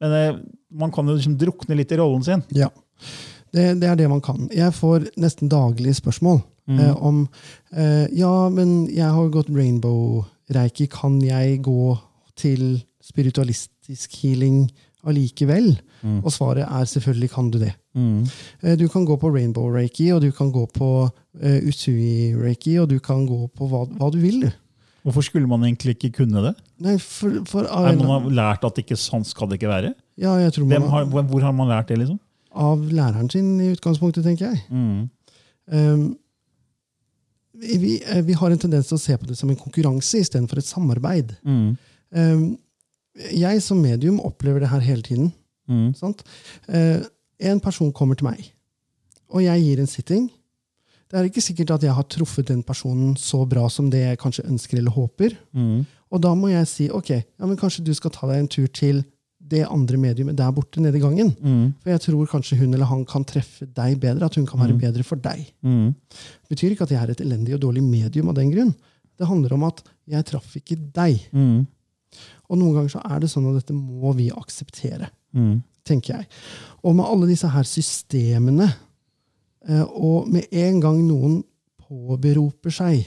Men 0.00 0.44
man 0.80 0.94
kan 0.94 1.08
jo 1.08 1.18
liksom 1.18 1.36
drukne 1.36 1.76
litt 1.76 1.92
i 1.92 2.00
rollen 2.00 2.24
sin. 2.24 2.46
Ja. 2.56 2.70
Det, 3.52 3.74
det 3.82 3.88
er 3.88 4.00
det 4.00 4.08
man 4.08 4.24
kan. 4.24 4.48
Jeg 4.52 4.72
får 4.76 5.10
nesten 5.20 5.52
daglig 5.52 5.98
spørsmål 6.00 6.40
eh, 6.68 6.94
om 7.02 7.26
eh, 7.72 8.06
Ja, 8.16 8.48
men 8.52 8.88
jeg 8.92 9.08
har 9.08 9.32
gått 9.34 9.50
rainbow-reiki. 9.50 10.88
Kan 10.92 11.20
jeg 11.24 11.62
gå 11.62 11.96
til 12.36 12.82
spiritualistisk 13.02 14.14
healing 14.22 14.68
allikevel? 15.06 15.76
Og 16.22 16.30
svaret 16.32 16.66
er 16.68 16.84
selvfølgelig 16.86 17.30
kan 17.32 17.50
du 17.50 17.58
det. 17.58 17.72
Eh, 17.96 18.76
du 18.78 18.86
kan 18.88 19.04
gå 19.04 19.16
på 19.18 19.30
rainbow-reiki, 19.34 20.12
og 20.14 20.22
du 20.22 20.30
kan 20.30 20.52
gå 20.54 20.66
på 20.74 20.90
eh, 21.40 21.60
usui-reiki, 21.66 22.78
og 22.78 22.88
du 22.92 22.98
kan 23.02 23.26
gå 23.26 23.46
på 23.54 23.68
hva, 23.70 23.84
hva 23.98 24.10
du 24.14 24.20
vil. 24.22 24.40
du. 24.46 24.50
Hvorfor 25.06 25.24
skulle 25.24 25.48
man 25.48 25.64
egentlig 25.64 25.96
ikke 25.96 26.10
kunne 26.20 26.42
det? 26.44 26.54
Nei, 26.84 26.96
for, 27.00 27.40
for 27.48 27.66
Er 27.66 27.94
det 27.96 28.04
man 28.04 28.26
har 28.26 28.30
lært 28.42 28.64
at 28.66 28.78
ikke 28.82 28.98
sånn 28.98 29.24
skal 29.26 29.48
det 29.48 29.60
ikke 29.60 29.70
være? 29.70 29.94
Ja, 30.20 30.34
jeg 30.42 30.52
tror 30.54 30.66
man 30.68 30.88
har, 30.92 31.06
hvor, 31.08 31.40
har 31.42 31.54
man 31.56 31.70
lært 31.70 31.88
det? 31.88 31.98
liksom? 32.02 32.18
Av 32.58 32.82
læreren 32.82 33.30
sin 33.30 33.54
i 33.62 33.70
utgangspunktet, 33.72 34.26
tenker 34.26 34.52
jeg. 34.52 34.64
Um, 34.68 36.16
vi, 37.58 37.98
eh, 38.04 38.22
vi 38.22 38.36
har 38.38 38.50
en 38.50 38.58
tendens 38.58 38.88
til 38.90 38.98
å 38.98 39.02
se 39.02 39.16
på 39.18 39.28
det 39.28 39.36
som 39.38 39.50
en 39.50 39.58
konkurranse 39.58 40.22
istedenfor 40.22 40.60
et 40.60 40.68
samarbeid. 40.68 41.36
Mm. 41.44 41.76
jeg 43.34 43.62
som 43.62 43.80
medium 43.82 44.20
opplever 44.24 44.62
det 44.62 44.70
her 44.70 44.80
hele 44.80 45.02
tiden. 45.02 45.32
Sant? 45.98 46.22
Eh, 46.68 47.02
en 47.40 47.60
person 47.60 47.92
kommer 47.92 48.16
til 48.16 48.28
meg, 48.30 48.52
og 49.28 49.42
jeg 49.42 49.62
gir 49.62 49.82
en 49.82 49.90
sitting. 49.90 50.30
Det 51.08 51.18
er 51.18 51.28
ikke 51.28 51.44
sikkert 51.44 51.70
at 51.76 51.84
jeg 51.86 51.94
har 51.96 52.04
truffet 52.04 52.48
den 52.48 52.62
personen 52.62 53.16
så 53.16 53.44
bra 53.48 53.68
som 53.72 53.90
det 53.90 54.00
jeg 54.02 54.20
kanskje 54.20 54.46
ønsker 54.48 54.78
eller 54.78 54.92
håper. 54.92 55.36
Og 56.10 56.22
da 56.24 56.34
må 56.34 56.50
jeg 56.52 56.68
si 56.68 56.88
ok, 56.92 57.10
ja, 57.10 57.46
men 57.46 57.56
kanskje 57.56 57.84
du 57.84 57.94
skal 57.96 58.12
ta 58.12 58.28
deg 58.28 58.42
en 58.42 58.48
tur 58.48 58.66
til 58.72 59.02
det 59.48 59.62
andre 59.66 59.96
mediumet 60.00 60.36
der 60.36 60.52
borte 60.52 60.80
nede 60.84 60.98
i 60.98 61.02
gangen. 61.02 61.32
For 61.82 61.90
jeg 61.94 62.00
tror 62.04 62.28
kanskje 62.30 62.58
hun 62.60 62.74
eller 62.74 62.88
han 62.90 63.04
kan 63.08 63.24
treffe 63.24 63.66
deg 63.76 63.98
bedre, 64.02 64.26
at 64.28 64.36
hun 64.36 64.46
kan 64.46 64.60
være 64.60 64.76
bedre 64.78 65.04
for 65.06 65.16
deg. 65.24 65.46
Det 65.62 66.52
betyr 66.52 66.74
ikke 66.74 66.84
at 66.88 66.92
jeg 66.94 67.00
er 67.02 67.10
et 67.14 67.20
elendig 67.24 67.54
og 67.56 67.62
dårlig 67.64 67.82
medium 67.82 68.28
av 68.28 68.36
den 68.38 68.52
grunn. 68.52 68.74
Det 69.18 69.26
handler 69.26 69.54
om 69.56 69.64
at 69.70 69.82
jeg 70.06 70.24
traff 70.28 70.56
ikke 70.60 70.76
deg. 70.94 71.18
Og 72.48 72.56
noen 72.56 72.74
ganger 72.76 72.92
så 72.94 73.00
er 73.04 73.20
det 73.20 73.30
sånn 73.32 73.48
at 73.50 73.58
dette 73.60 73.74
må 73.76 74.12
vi 74.16 74.30
akseptere, 74.32 75.10
tenker 75.84 76.14
jeg. 76.18 76.28
Og 76.84 76.94
med 76.96 77.04
alle 77.04 77.26
disse 77.28 77.48
her 77.52 77.66
systemene, 77.68 78.68
eh, 79.68 79.82
og 79.84 80.28
med 80.28 80.46
en 80.52 80.80
gang 80.80 81.02
noen 81.04 81.42
påberoper 81.88 82.70
seg 82.72 83.06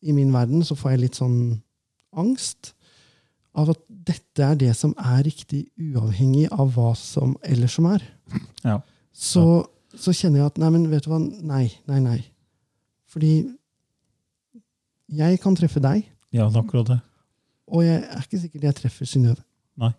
i 0.00 0.12
min 0.16 0.32
verden, 0.32 0.62
så 0.64 0.76
får 0.76 0.94
jeg 0.94 1.00
litt 1.04 1.18
sånn 1.20 1.60
angst 2.16 2.74
av 3.58 3.70
at 3.70 3.80
dette 3.88 4.44
er 4.46 4.54
det 4.60 4.74
som 4.78 4.92
er 4.98 5.22
riktig, 5.26 5.64
uavhengig 5.78 6.46
av 6.54 6.70
hva 6.76 6.92
som 6.96 7.36
ellers 7.42 7.74
som 7.78 7.86
er. 7.90 8.02
Ja. 8.64 8.80
Så, 9.12 9.42
så 9.94 10.12
kjenner 10.14 10.38
jeg 10.44 10.46
at 10.52 10.58
nei, 10.62 10.70
men 10.70 10.88
vet 10.90 11.04
du 11.04 11.10
hva, 11.10 11.18
nei, 11.20 11.66
nei, 11.90 11.98
nei. 12.04 12.18
Fordi 13.10 13.32
jeg 15.10 15.40
kan 15.42 15.56
treffe 15.58 15.82
deg, 15.82 16.04
Ja, 16.30 16.46
det 16.46 16.56
er 16.60 16.62
akkurat 16.62 16.86
det. 16.92 17.00
og 17.70 17.82
jeg 17.82 18.04
er 18.04 18.20
ikke 18.22 18.38
sikkert 18.44 18.62
jeg 18.68 18.74
treffer 18.78 19.08
Synnøve. 19.10 19.42
Nei. 19.82 19.90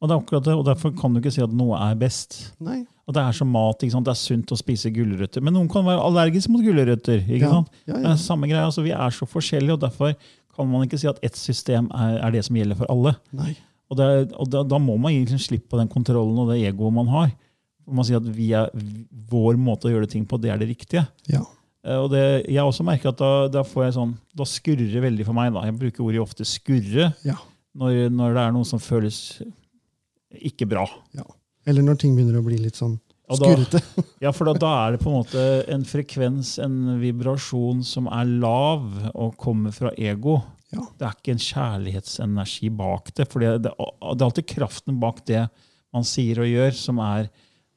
Og 0.00 0.08
det 0.08 0.14
er 0.16 0.22
akkurat 0.22 0.44
det, 0.46 0.54
og 0.56 0.64
derfor 0.64 0.94
kan 0.96 1.12
du 1.12 1.20
ikke 1.20 1.32
si 1.34 1.42
at 1.44 1.52
noe 1.52 1.76
er 1.76 1.94
best. 2.00 2.54
Nei. 2.64 2.86
Og 3.06 3.12
Det 3.14 3.20
er 3.26 3.32
som 3.36 3.48
mat. 3.52 3.82
ikke 3.82 3.92
sant? 3.92 4.06
Det 4.06 4.12
er 4.14 4.20
sunt 4.20 4.52
å 4.54 4.56
spise 4.56 4.88
gulrøtter. 4.94 5.42
Men 5.42 5.52
noen 5.52 5.68
kan 5.68 5.84
være 5.84 6.00
allergiske 6.00 6.48
mot 6.54 6.62
gulrøtter. 6.64 7.20
ikke 7.26 7.40
Ja. 7.44 7.50
sant? 7.50 7.68
Ja, 7.86 7.94
Det 7.94 8.02
ja. 8.04 8.12
er 8.12 8.16
samme 8.16 8.46
greia, 8.48 8.64
altså 8.64 8.82
Vi 8.82 8.90
er 8.92 9.10
så 9.10 9.26
forskjellige, 9.26 9.72
og 9.72 9.80
derfor 9.80 10.14
kan 10.60 10.68
man 10.70 10.84
ikke 10.86 11.00
si 11.00 11.08
at 11.10 11.18
ett 11.24 11.36
system 11.40 11.88
er, 11.96 12.18
er 12.20 12.34
det 12.36 12.44
som 12.46 12.56
gjelder 12.60 12.76
for 12.78 12.92
alle. 12.92 13.16
Nei. 13.36 13.54
Og, 13.90 13.96
det 13.98 14.08
og 14.38 14.46
da, 14.52 14.60
da 14.70 14.78
må 14.78 14.94
man 15.00 15.10
egentlig 15.16 15.40
slippe 15.42 15.72
på 15.72 15.80
den 15.80 15.88
kontrollen 15.90 16.36
og 16.38 16.52
det 16.52 16.60
egoet 16.68 16.94
man 16.94 17.08
har. 17.10 17.32
Man 17.90 18.06
sier 18.06 18.20
at 18.20 18.28
vi 18.36 18.52
er, 18.54 18.68
vår 19.32 19.56
måte 19.58 19.88
å 19.88 19.94
gjøre 19.96 20.06
ting 20.12 20.22
på, 20.30 20.38
det 20.38 20.52
er 20.52 20.60
det 20.60 20.68
riktige. 20.70 21.02
Ja. 21.32 21.40
Eh, 21.82 21.96
Og 21.98 22.10
det, 22.12 22.20
jeg 22.46 22.62
også 22.62 22.84
merker 22.86 23.10
at 23.10 23.18
da, 23.18 23.30
da 23.50 23.64
får 23.66 23.88
jeg 23.88 23.96
sånn, 23.96 24.12
da 24.38 24.46
skurrer 24.46 24.92
det 24.92 25.02
veldig 25.02 25.26
for 25.26 25.34
meg. 25.40 25.50
da. 25.56 25.64
Jeg 25.66 25.78
bruker 25.80 26.04
ordet 26.06 26.20
ofte 26.22 26.46
'skurre' 26.46 27.08
Ja. 27.26 27.34
når, 27.74 28.10
når 28.14 28.36
det 28.36 28.44
er 28.44 28.52
noe 28.54 28.68
som 28.68 28.78
føles 28.78 29.40
ikke 30.30 30.68
bra. 30.70 30.84
Ja. 31.16 31.24
Eller 31.66 31.82
når 31.82 31.98
ting 31.98 32.14
begynner 32.14 32.38
å 32.38 32.44
bli 32.46 32.60
litt 32.62 32.78
sånn 32.78 33.00
skurrete. 33.38 33.82
Ja, 34.24 34.32
for 34.36 34.50
da, 34.50 34.52
da 34.60 34.70
er 34.84 34.96
det 34.96 35.02
på 35.04 35.08
en 35.12 35.20
måte 35.22 35.44
en 35.72 35.84
frekvens, 35.88 36.58
en 36.60 36.98
vibrasjon, 37.00 37.84
som 37.86 38.08
er 38.12 38.28
lav 38.42 38.88
og 39.14 39.36
kommer 39.40 39.72
fra 39.72 39.92
ego. 39.96 40.40
Ja. 40.74 40.84
Det 40.98 41.06
er 41.06 41.14
ikke 41.16 41.32
en 41.34 41.44
kjærlighetsenergi 41.44 42.68
bak 42.78 43.14
det. 43.16 43.26
For 43.32 43.42
det, 43.42 43.54
det, 43.64 43.72
det 43.74 44.20
er 44.20 44.26
alltid 44.28 44.48
kraften 44.52 45.00
bak 45.02 45.24
det 45.30 45.46
man 45.94 46.04
sier 46.06 46.42
og 46.42 46.46
gjør, 46.50 46.74
som 46.76 47.00
er 47.02 47.30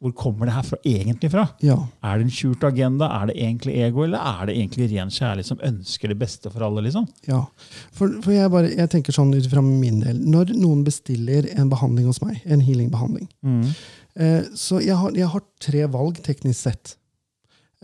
Hvor 0.04 0.12
kommer 0.20 0.50
det 0.50 0.54
her 0.58 0.66
fra, 0.68 0.78
egentlig 0.84 1.30
fra? 1.32 1.46
Ja. 1.64 1.78
Er 2.04 2.20
det 2.20 2.26
en 2.26 2.34
skjult 2.36 2.64
agenda? 2.68 3.08
Er 3.22 3.30
det 3.30 3.38
egentlig 3.40 3.78
ego, 3.86 4.04
eller 4.04 4.20
er 4.20 4.50
det 4.50 4.58
egentlig 4.58 4.90
ren 4.92 5.14
kjærlighet 5.16 5.48
som 5.48 5.62
ønsker 5.64 6.12
det 6.12 6.18
beste 6.20 6.52
for 6.52 6.66
alle? 6.68 6.84
liksom? 6.84 7.06
Ja, 7.24 7.46
for, 7.96 8.12
for 8.20 8.34
jeg, 8.36 8.52
bare, 8.52 8.74
jeg 8.76 8.92
tenker 8.92 9.16
sånn 9.16 9.32
ut 9.32 9.48
fra 9.48 9.64
min 9.64 10.02
del. 10.04 10.20
Når 10.20 10.52
noen 10.60 10.84
bestiller 10.84 11.48
en 11.56 11.72
behandling 11.72 12.10
hos 12.12 12.20
meg, 12.20 12.42
en 12.44 12.66
healing-behandling, 12.68 13.30
eh, 13.48 13.72
så 14.54 14.80
jeg 14.84 14.96
har, 14.96 15.12
jeg 15.18 15.28
har 15.28 15.42
tre 15.60 15.84
valg 15.90 16.20
teknisk 16.26 16.60
sett. 16.68 16.96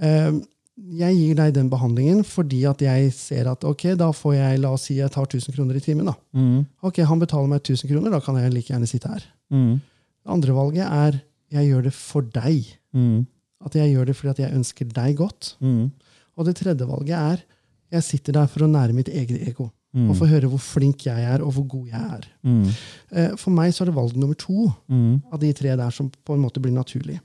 Eh, 0.01 0.31
jeg 0.99 1.15
gir 1.17 1.35
deg 1.35 1.53
den 1.57 1.67
behandlingen 1.69 2.21
fordi 2.23 2.61
at 2.69 2.79
jeg 2.85 3.09
ser 3.13 3.49
at 3.51 3.65
ok, 3.67 3.95
da 3.99 4.11
får 4.15 4.35
jeg 4.37 4.59
la 4.63 4.69
oss 4.71 4.85
si 4.87 4.95
jeg 4.99 5.11
tar 5.11 5.25
1000 5.27 5.51
kroner 5.57 5.75
i 5.75 5.81
timen. 5.83 6.05
da. 6.07 6.13
Ok, 6.87 7.01
Han 7.03 7.19
betaler 7.19 7.49
meg 7.51 7.61
1000 7.65 7.89
kroner, 7.89 8.11
da 8.13 8.19
kan 8.23 8.37
jeg 8.39 8.53
like 8.53 8.71
gjerne 8.71 8.87
sitte 8.87 9.09
her. 9.11 9.25
Det 10.23 10.31
andre 10.31 10.53
valget 10.55 10.85
er 10.87 11.21
jeg 11.51 11.67
gjør 11.71 11.83
det 11.89 11.93
for 11.97 12.21
deg. 12.21 12.67
At 13.65 13.75
jeg 13.75 13.91
gjør 13.91 14.05
det 14.05 14.15
fordi 14.15 14.29
at 14.31 14.39
jeg 14.45 14.55
ønsker 14.55 14.85
deg 14.93 15.17
godt. 15.17 15.55
Og 16.37 16.45
det 16.45 16.55
tredje 16.55 16.85
valget 16.87 17.17
er 17.17 17.41
jeg 17.91 18.03
sitter 18.05 18.33
der 18.37 18.47
for 18.47 18.63
å 18.63 18.69
nære 18.69 18.93
mitt 18.93 19.09
eget 19.09 19.41
ego. 19.49 19.71
Og 19.95 20.11
få 20.19 20.27
høre 20.29 20.45
hvor 20.51 20.59
flink 20.61 21.07
jeg 21.07 21.23
er, 21.25 21.41
og 21.41 21.51
hvor 21.55 21.63
god 21.67 21.87
jeg 21.89 22.01
er. 22.19 22.25
Mm. 22.45 22.67
For 23.41 23.49
meg 23.49 23.71
så 23.73 23.81
er 23.81 23.89
det 23.89 23.95
valg 23.95 24.13
nummer 24.21 24.37
to 24.37 24.67
av 25.33 25.39
de 25.41 25.49
tre 25.57 25.75
der 25.75 25.89
som 25.95 26.11
på 26.11 26.35
en 26.37 26.43
måte 26.43 26.61
blir 26.61 26.71
naturlig. 26.75 27.15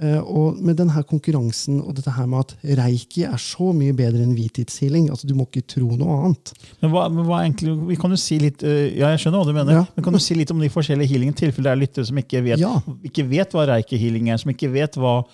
Eh, 0.00 0.20
Og 0.22 0.54
med 0.62 0.76
denne 0.78 1.02
konkurransen 1.02 1.80
og 1.82 1.96
dette 1.98 2.12
her 2.14 2.28
med 2.30 2.38
at 2.46 2.54
reiki 2.78 3.24
er 3.26 3.36
så 3.42 3.72
mye 3.74 3.92
bedre 3.92 4.22
enn 4.22 4.36
hvittidshealing 4.38 5.08
altså 5.10 5.26
Du 5.26 5.34
må 5.34 5.48
ikke 5.50 5.66
tro 5.66 5.90
noe 5.98 6.20
annet. 6.28 6.52
Men 6.80 6.92
hva, 6.94 7.08
men 7.10 7.26
hva 7.26 7.40
egentlig, 7.42 7.74
vi 7.90 7.96
kan 7.98 8.14
jo 8.14 8.16
si 8.22 8.38
litt, 8.38 8.62
øh, 8.62 8.86
ja, 8.96 9.10
jeg 9.10 9.24
skjønner 9.24 9.42
hva 9.42 9.50
du 9.50 9.52
mener, 9.58 9.72
Ja. 9.80 9.84
men 9.96 10.04
kan 10.06 10.12
du 10.14 10.20
si 10.22 10.34
litt 10.38 10.50
om 10.54 10.60
de 10.62 10.70
forskjellige 10.70 11.10
healingene, 11.10 11.34
i 11.34 11.42
tilfelle 11.42 11.66
det 11.66 11.74
er 11.74 11.82
lyttere 11.82 12.06
som 12.06 12.16
ikke 12.22 12.44
vet, 12.46 12.58
Ja. 12.62 12.80
ikke 13.04 13.26
vet 13.28 13.50
hva 13.52 13.66
reiki-healing 13.74 14.30
er, 14.30 14.38
som 14.38 14.54
ikke 14.54 14.70
vet 14.72 14.94
hva 14.94 15.24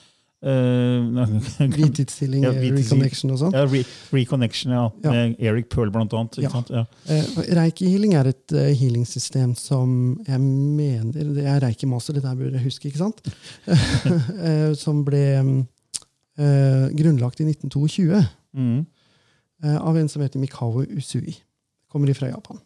Hvittidshealing, 1.77 2.43
Ja, 2.45 2.51
reconnection 2.53 3.31
og 3.33 3.39
sånn. 3.41 3.55
ja, 3.57 3.65
re, 3.67 3.81
Reconnection, 4.13 4.73
ja, 4.73 4.83
Ja. 5.05 5.11
med 5.13 5.37
Eric 5.41 5.69
Pearl 5.73 5.91
blant 5.91 6.13
annet. 6.13 6.37
Ikke 6.39 6.43
Ja. 6.43 6.51
sant? 6.51 6.69
Ja. 6.71 6.85
Eh, 7.09 7.23
Reiki-healing 7.57 8.15
er 8.15 8.27
et 8.29 8.53
uh, 8.53 8.67
healingsystem 8.75 9.55
som 9.57 10.19
jeg 10.27 10.41
mener 10.41 11.33
Det 11.35 11.45
er 11.47 11.61
Reiki-master, 11.61 12.13
dette 12.15 12.29
der 12.29 12.35
burde 12.37 12.53
jeg 12.61 12.65
huske, 12.65 12.89
ikke 12.89 12.99
sant? 12.99 13.23
Som 14.85 15.05
ble 15.05 15.39
um, 15.41 15.69
uh, 16.39 16.89
grunnlagt 16.97 17.41
i 17.41 17.45
1922 17.49 18.27
Mm. 18.57 18.87
uh, 19.65 19.77
av 19.89 19.97
en 19.97 20.09
som 20.09 20.23
heter 20.23 20.39
Mikao 20.41 20.83
Usui. 20.97 21.35
Kommer 21.93 22.15
fra 22.15 22.29
Japan. 22.31 22.59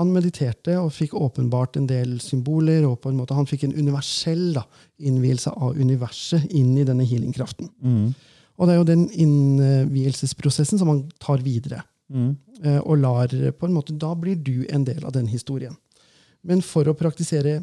Han 0.00 0.14
mediterte 0.14 0.78
og 0.80 0.94
fikk 0.96 1.12
åpenbart 1.18 1.76
en 1.76 1.86
del 1.90 2.16
symboler. 2.24 2.86
og 2.88 3.00
på 3.02 3.10
en 3.10 3.18
måte 3.20 3.36
Han 3.36 3.48
fikk 3.48 3.66
en 3.68 3.76
universell 3.76 4.54
da, 4.56 4.64
innvielse 4.98 5.52
av 5.52 5.76
universet 5.76 6.50
inn 6.50 6.76
i 6.78 6.86
denne 6.88 7.04
healingkraften. 7.04 7.68
Mm. 7.84 8.14
Og 8.58 8.66
det 8.66 8.74
er 8.74 8.80
jo 8.80 8.88
den 8.88 9.06
innvielsesprosessen 9.08 10.80
som 10.80 10.88
han 10.88 11.04
tar 11.20 11.44
videre. 11.44 11.82
Mm. 12.10 12.32
Eh, 12.64 12.80
og 12.80 12.98
lar 13.00 13.28
på 13.28 13.66
en 13.66 13.76
måte, 13.76 13.96
Da 13.96 14.14
blir 14.14 14.36
du 14.36 14.66
en 14.68 14.84
del 14.84 15.04
av 15.04 15.12
den 15.12 15.26
historien. 15.26 15.76
Men 16.42 16.62
for 16.62 16.88
å 16.88 16.96
praktisere 16.96 17.60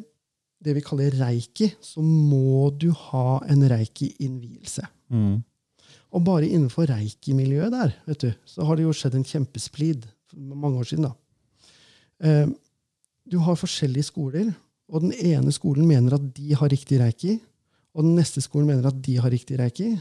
det 0.64 0.74
vi 0.74 0.82
kaller 0.82 1.14
reiki, 1.18 1.72
så 1.82 2.02
må 2.02 2.70
du 2.78 2.92
ha 2.92 3.42
en 3.50 3.62
reiki-innvielse. 3.70 4.86
Mm. 5.14 5.44
Og 6.14 6.24
bare 6.24 6.48
innenfor 6.48 6.88
reiki-miljøet 6.90 7.74
der 7.74 7.94
vet 8.08 8.24
du, 8.24 8.34
så 8.46 8.66
har 8.66 8.78
det 8.78 8.88
jo 8.88 8.96
skjedd 8.96 9.18
en 9.20 9.28
kjempesplid 9.28 10.08
for 10.30 10.40
mange 10.40 10.82
år 10.82 10.90
siden. 10.90 11.10
da. 11.10 11.14
Eh, 12.24 12.48
Du 13.30 13.38
har 13.44 13.56
forskjellige 13.60 14.04
skoler, 14.08 14.54
og 14.88 15.02
den 15.04 15.12
ene 15.12 15.52
skolen 15.52 15.84
mener 15.86 16.14
at 16.16 16.34
de 16.34 16.54
har 16.56 16.70
riktig 16.72 17.00
reiki, 17.02 17.34
og 17.94 18.04
den 18.06 18.16
neste 18.16 18.40
skolen 18.42 18.68
mener 18.70 18.88
at 18.88 19.02
de 19.04 19.18
har 19.20 19.30
riktig 19.30 19.58
reiki. 19.60 19.98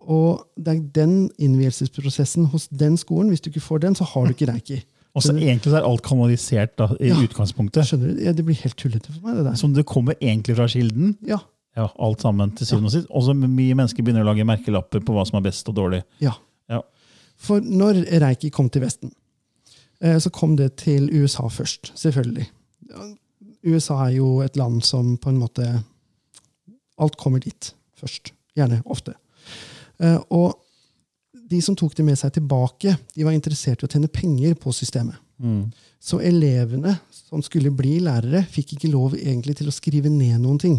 Og 0.00 0.40
det 0.56 0.72
er 0.72 0.80
den 0.96 1.30
innvielsesprosessen 1.38 2.46
hos 2.50 2.68
den 2.68 2.96
skolen. 2.96 3.28
Hvis 3.28 3.40
du 3.44 3.50
ikke 3.50 3.60
får 3.62 3.78
den, 3.84 3.94
så 3.94 4.04
har 4.08 4.24
du 4.26 4.32
ikke 4.34 4.48
reiki. 4.52 4.80
Og 5.14 5.20
så 5.22 5.34
egentlig 5.36 5.74
er 5.76 5.84
alt 5.84 6.00
kanalisert 6.02 6.72
da, 6.80 6.86
i 6.98 7.10
Ja. 7.12 7.18
utgangspunktet. 7.20 7.84
Skjønner 7.84 8.14
du? 8.16 8.22
Ja, 8.24 8.32
det 8.32 8.44
blir 8.48 8.56
helt 8.62 8.76
tullete 8.80 9.12
for 9.12 9.20
meg, 9.26 9.36
det 9.36 9.44
der. 9.50 9.54
Som 9.60 9.74
det 9.76 9.84
kommer 9.84 10.14
egentlig 10.20 10.56
fra 10.56 10.66
kilden. 10.72 11.18
Ja, 11.28 11.38
Ja, 11.76 11.86
alt 12.00 12.20
sammen 12.20 12.50
til 12.56 12.66
syvende 12.66 12.88
og 12.88 12.92
sist. 12.92 13.06
Og 13.10 13.22
så 13.24 13.32
mye 13.36 13.74
mennesker 13.76 14.02
begynner 14.04 14.24
å 14.24 14.30
lage 14.32 14.44
merkelapper 14.44 15.00
på 15.04 15.12
hva 15.14 15.22
som 15.28 15.36
er 15.38 15.44
best 15.50 15.68
og 15.68 15.76
dårlig. 15.76 16.02
ja. 16.20 16.32
Ja. 16.70 16.80
For 17.36 17.60
når 17.60 18.04
reiki 18.20 18.50
kom 18.50 18.68
til 18.70 18.82
Vesten, 18.82 19.12
så 20.18 20.30
kom 20.34 20.56
det 20.58 20.72
til 20.82 21.06
USA 21.14 21.46
først, 21.48 21.92
selvfølgelig. 21.94 22.48
USA 23.62 24.00
er 24.08 24.16
jo 24.16 24.40
et 24.42 24.56
land 24.58 24.80
som 24.82 25.16
på 25.22 25.30
en 25.30 25.38
måte 25.38 25.66
Alt 27.02 27.16
kommer 27.18 27.40
dit 27.42 27.70
først. 27.98 28.32
Gjerne 28.54 28.82
ofte. 28.84 29.14
Eh, 29.98 30.18
Og 30.30 30.58
de 31.32 31.60
som 31.64 31.74
tok 31.76 31.94
det 31.96 32.04
med 32.04 32.18
seg 32.20 32.34
tilbake, 32.36 32.94
de 33.16 33.24
var 33.26 33.32
interessert 33.34 33.82
i 33.82 33.86
å 33.86 33.90
tjene 33.90 34.10
penger 34.12 34.54
på 34.60 34.72
systemet. 34.76 35.16
Så 35.98 36.20
elevene 36.22 36.92
som 37.10 37.42
skulle 37.42 37.72
bli 37.74 37.96
lærere, 38.04 38.44
fikk 38.46 38.76
ikke 38.76 38.90
lov 38.92 39.16
egentlig 39.18 39.56
til 39.58 39.68
å 39.68 39.74
skrive 39.74 40.10
ned 40.12 40.38
noen 40.44 40.58
ting. 40.62 40.76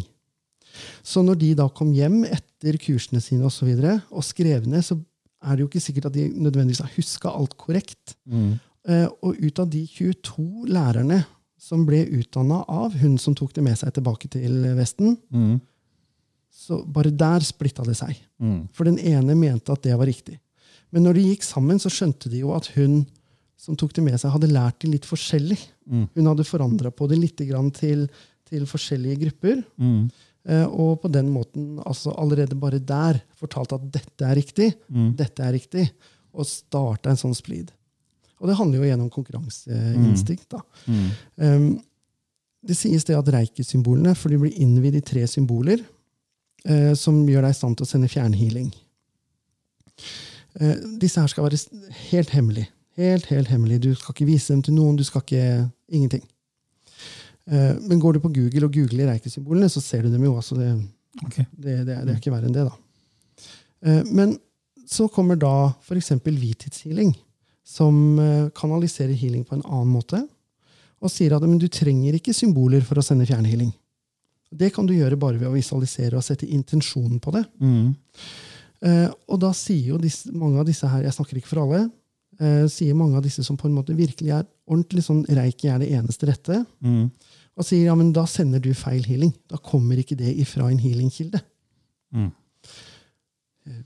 Så 1.04 1.22
når 1.26 1.36
de 1.42 1.50
da 1.60 1.68
kom 1.70 1.92
hjem 1.94 2.24
etter 2.26 2.78
kursene 2.82 3.20
sine 3.22 3.44
og, 3.46 3.52
så 3.52 3.66
videre, 3.68 4.00
og 4.10 4.24
skrev 4.24 4.66
ned, 4.70 4.86
så 4.86 4.96
er 5.44 5.56
det 5.58 5.66
jo 5.66 5.68
ikke 5.68 5.84
sikkert 5.84 6.08
at 6.10 6.16
de 6.16 6.30
nødvendigvis 6.32 6.82
har 6.86 6.94
huska 6.96 7.30
alt 7.34 7.58
korrekt. 7.60 8.16
Eh, 8.32 8.56
og 9.24 9.38
ut 9.40 9.60
av 9.64 9.70
de 9.72 9.86
22 9.88 10.66
lærerne 10.68 11.22
som 11.64 11.86
ble 11.88 12.02
utdanna 12.20 12.66
av 12.68 12.92
hun 13.00 13.18
som 13.18 13.36
tok 13.36 13.54
det 13.56 13.64
med 13.64 13.78
seg 13.80 13.94
tilbake 13.96 14.28
til 14.30 14.58
Vesten, 14.76 15.18
Mm. 15.32 15.62
så 16.52 16.82
bare 16.86 17.12
der 17.16 17.40
splitta 17.48 17.84
det 17.88 17.96
seg. 17.98 18.18
Mm. 18.42 18.68
For 18.76 18.84
den 18.84 19.00
ene 19.00 19.36
mente 19.40 19.72
at 19.72 19.82
det 19.84 19.96
var 19.98 20.06
riktig. 20.06 20.40
Men 20.92 21.04
når 21.08 21.14
de 21.18 21.24
gikk 21.32 21.44
sammen, 21.48 21.80
så 21.80 21.90
skjønte 21.90 22.30
de 22.30 22.40
jo 22.44 22.52
at 22.54 22.68
hun 22.76 23.06
som 23.58 23.76
tok 23.80 23.94
det 23.96 24.04
med 24.04 24.20
seg, 24.20 24.30
hadde 24.34 24.52
lært 24.52 24.80
det 24.84 24.90
litt 24.92 25.06
forskjellig. 25.08 25.58
Mm. 25.90 26.10
Hun 26.18 26.26
hadde 26.28 26.44
forandra 26.44 26.92
på 26.92 27.08
det 27.08 27.18
litt 27.22 27.38
grann 27.48 27.72
til, 27.72 28.10
til 28.50 28.66
forskjellige 28.68 29.22
grupper. 29.24 29.64
Mm. 29.80 30.10
Eh, 30.46 30.66
og 30.68 31.00
på 31.02 31.10
den 31.10 31.30
måten 31.32 31.78
altså 31.88 32.12
allerede 32.20 32.58
bare 32.60 32.80
der 32.84 33.22
fortalte 33.40 33.76
at 33.80 33.86
dette 33.96 34.28
er 34.28 34.36
riktig, 34.36 34.74
Mm. 34.92 35.16
dette 35.16 35.40
er 35.42 35.54
riktig, 35.56 35.86
og 36.34 36.46
starta 36.46 37.10
en 37.10 37.16
sånn 37.16 37.34
splid. 37.36 37.72
Og 38.44 38.52
det 38.52 38.58
handler 38.60 38.82
jo 38.82 38.90
gjennom 38.90 39.10
konkurranseinstinkt. 39.12 40.52
Mm. 40.84 41.06
Um, 41.40 41.68
det 42.68 42.76
sies 42.76 43.08
det 43.08 43.16
at 43.16 43.32
reiki-symbolene, 43.32 44.12
for 44.20 44.32
de 44.32 44.42
blir 44.42 44.60
innvidd 44.60 45.00
i 45.00 45.04
tre 45.04 45.24
symboler, 45.32 45.80
uh, 46.68 46.92
som 47.00 47.22
gjør 47.24 47.48
deg 47.48 47.56
i 47.56 47.60
stand 47.62 47.80
til 47.80 47.88
å 47.88 47.92
sende 47.94 48.12
fjernhealing. 48.12 48.68
Uh, 50.60 50.76
disse 51.00 51.24
her 51.24 51.32
skal 51.32 51.48
være 51.48 51.62
helt 52.12 52.36
hemmelige. 52.36 52.68
Helt, 53.00 53.32
helt 53.32 53.50
hemmelige. 53.50 53.88
Du 53.88 53.96
skal 53.96 54.14
ikke 54.14 54.30
vise 54.30 54.54
dem 54.54 54.62
til 54.66 54.76
noen. 54.76 55.00
du 55.00 55.08
skal 55.08 55.24
ikke, 55.24 55.70
Ingenting. 55.94 56.28
Uh, 57.48 57.80
men 57.80 58.00
går 58.00 58.16
du 58.16 58.24
på 58.24 58.32
Google 58.36 58.68
og 58.68 58.76
googler 58.76 59.10
reiki-symbolene, 59.12 59.72
så 59.72 59.82
ser 59.84 60.04
du 60.04 60.12
dem 60.12 60.24
jo. 60.24 60.36
altså 60.36 60.56
det, 60.60 60.70
okay. 61.26 61.46
det, 61.52 61.86
det, 61.88 61.96
det 61.96 62.12
er 62.12 62.20
ikke 62.20 62.32
verre 62.36 62.52
enn 62.52 62.56
det, 62.56 62.68
da. 62.68 62.76
Uh, 63.84 64.04
Men 64.12 64.38
så 64.90 65.08
kommer 65.12 65.40
da 65.40 65.74
f.eks. 65.84 66.14
hvittidshealing, 66.24 67.14
som 67.64 68.20
eh, 68.20 68.50
kanaliserer 68.56 69.16
healing 69.18 69.46
på 69.48 69.56
en 69.58 69.66
annen 69.66 69.92
måte, 69.94 70.20
og 71.04 71.12
sier 71.12 71.36
at 71.36 71.44
men 71.44 71.60
du 71.60 71.68
trenger 71.72 72.16
ikke 72.16 72.36
symboler 72.36 72.84
for 72.86 73.00
å 73.00 73.04
sende 73.04 73.26
fjernhealing. 73.28 73.72
Det 74.54 74.70
kan 74.76 74.86
du 74.88 74.94
gjøre 74.94 75.18
bare 75.20 75.40
ved 75.42 75.50
å 75.50 75.56
visualisere 75.56 76.16
og 76.20 76.24
sette 76.24 76.48
intensjonen 76.48 77.20
på 77.24 77.34
det. 77.36 77.42
Mm. 77.60 77.96
Eh, 78.86 79.10
og 79.28 79.40
da 79.42 79.50
sier 79.58 79.94
jo 79.94 79.98
disse, 80.00 80.32
mange 80.36 80.60
av 80.62 80.68
disse 80.70 80.88
her, 80.88 81.04
jeg 81.08 81.16
snakker 81.16 81.40
ikke 81.40 81.50
for 81.50 81.64
alle, 81.64 81.82
eh, 82.40 82.66
sier 82.72 82.96
mange 83.00 83.18
av 83.18 83.24
disse 83.26 83.44
som 83.48 83.58
på 83.60 83.68
en 83.68 83.76
måte 83.80 83.96
virkelig 83.98 84.32
er 84.38 84.46
ordentlig 84.70 85.04
sånn 85.08 85.24
reiki 85.28 85.72
er 85.74 85.80
det 85.84 85.90
eneste 85.98 86.30
rette, 86.30 86.62
Mm. 86.84 87.10
og 87.58 87.66
sier 87.66 87.86
ja, 87.90 87.96
men 87.96 88.14
da 88.14 88.24
sender 88.30 88.60
du 88.62 88.72
feil 88.74 89.04
healing. 89.04 89.34
Da 89.50 89.58
kommer 89.58 89.98
ikke 90.00 90.16
det 90.18 90.36
ifra 90.40 90.70
en 90.72 90.80
healingkilde. 90.80 91.42
Mm. 92.14 92.32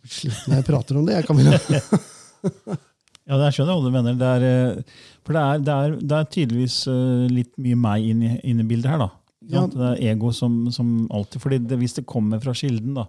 Sliten 0.08 0.54
jeg 0.56 0.66
prater 0.66 0.98
om 0.98 1.06
det. 1.06 1.16
Jeg 1.18 1.26
kan 1.28 1.38
begynne. 1.38 2.78
Ja, 3.28 3.38
det- 3.38 3.48
jeg 3.52 3.54
skjønner 3.58 3.76
hva 3.78 3.84
du 3.84 3.92
mener. 3.92 4.16
Det 4.16 4.32
er, 4.34 4.44
eh, 4.78 4.84
for 5.26 5.34
det 5.34 5.42
er, 5.44 5.60
det 5.60 5.74
er, 5.78 5.96
det 6.02 6.18
er 6.18 6.30
tydeligvis 6.32 6.88
eh, 6.88 7.28
litt 7.34 7.54
mye 7.58 7.76
meg 7.76 8.06
inn 8.08 8.24
i, 8.24 8.64
bildet 8.64 8.92
her. 8.92 8.98
da. 8.98 9.10
Ja. 9.48 9.66
Det 9.68 9.78
er 10.00 10.14
ego 10.14 10.32
som, 10.32 10.72
som 10.72 11.08
alltid. 11.12 11.42
fordi 11.42 11.60
det, 11.68 11.78
Hvis 11.80 11.94
det 11.96 12.06
kommer 12.06 12.40
fra 12.44 12.54
kilden, 12.54 12.94
da 12.96 13.08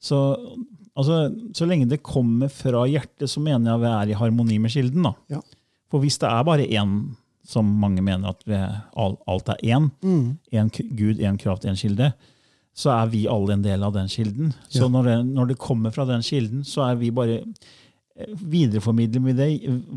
så, 0.00 0.16
altså, 0.96 1.28
så 1.52 1.66
lenge 1.68 1.88
det 1.90 2.02
kommer 2.02 2.48
fra 2.48 2.86
hjertet, 2.88 3.28
så 3.28 3.40
mener 3.44 3.74
jeg 3.74 3.82
vi 3.82 3.90
er 3.90 4.12
i 4.14 4.18
harmoni 4.18 4.58
med 4.58 4.72
kilden. 4.72 5.04
da. 5.04 5.12
Ja. 5.28 5.40
For 5.90 6.00
hvis 6.00 6.18
det 6.22 6.30
er 6.30 6.46
bare 6.46 6.66
én 6.66 6.94
som 7.50 7.66
mange 7.80 8.02
mener 8.04 8.30
at 8.30 8.42
vi 8.46 8.54
alt 8.56 9.48
er 9.52 9.60
én. 9.66 9.90
Én 10.02 10.70
mm. 10.70 10.96
Gud, 10.96 11.18
én 11.20 11.38
kraft, 11.40 11.64
én 11.66 11.76
kilde. 11.76 12.12
Så 12.76 12.92
er 12.94 13.10
vi 13.10 13.26
alle 13.28 13.52
en 13.58 13.62
del 13.64 13.82
av 13.82 13.92
den 13.92 14.08
kilden. 14.08 14.54
Så 14.70 14.86
Ja. 14.86 14.88
når, 14.88 15.04
det, 15.04 15.26
når 15.34 15.48
det 15.48 15.58
kommer 15.58 15.90
fra 15.92 16.04
den 16.06 16.22
kilden, 16.22 16.62
så 16.64 16.88
er 16.90 16.94
vi 16.96 17.10
bare 17.10 17.42
videreformidler 18.28 19.24
vi 19.24 19.34
det 19.38 19.48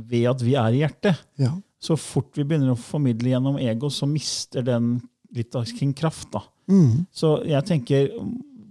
ved 0.10 0.30
at 0.32 0.44
vi 0.46 0.56
er 0.60 0.76
i 0.76 0.82
hjertet. 0.84 1.22
Ja. 1.42 1.52
Så 1.84 1.98
fort 2.00 2.32
vi 2.38 2.46
begynner 2.48 2.74
å 2.74 2.80
formidle 2.80 3.34
gjennom 3.34 3.60
ego, 3.60 3.90
så 3.92 4.08
mister 4.08 4.64
den 4.66 4.98
litt 5.36 5.56
av 5.58 5.68
sin 5.68 5.94
kraft. 5.98 6.30
da. 6.32 6.44
Mm. 6.72 7.06
Så 7.12 7.36
jeg 7.50 7.68
tenker, 7.68 8.10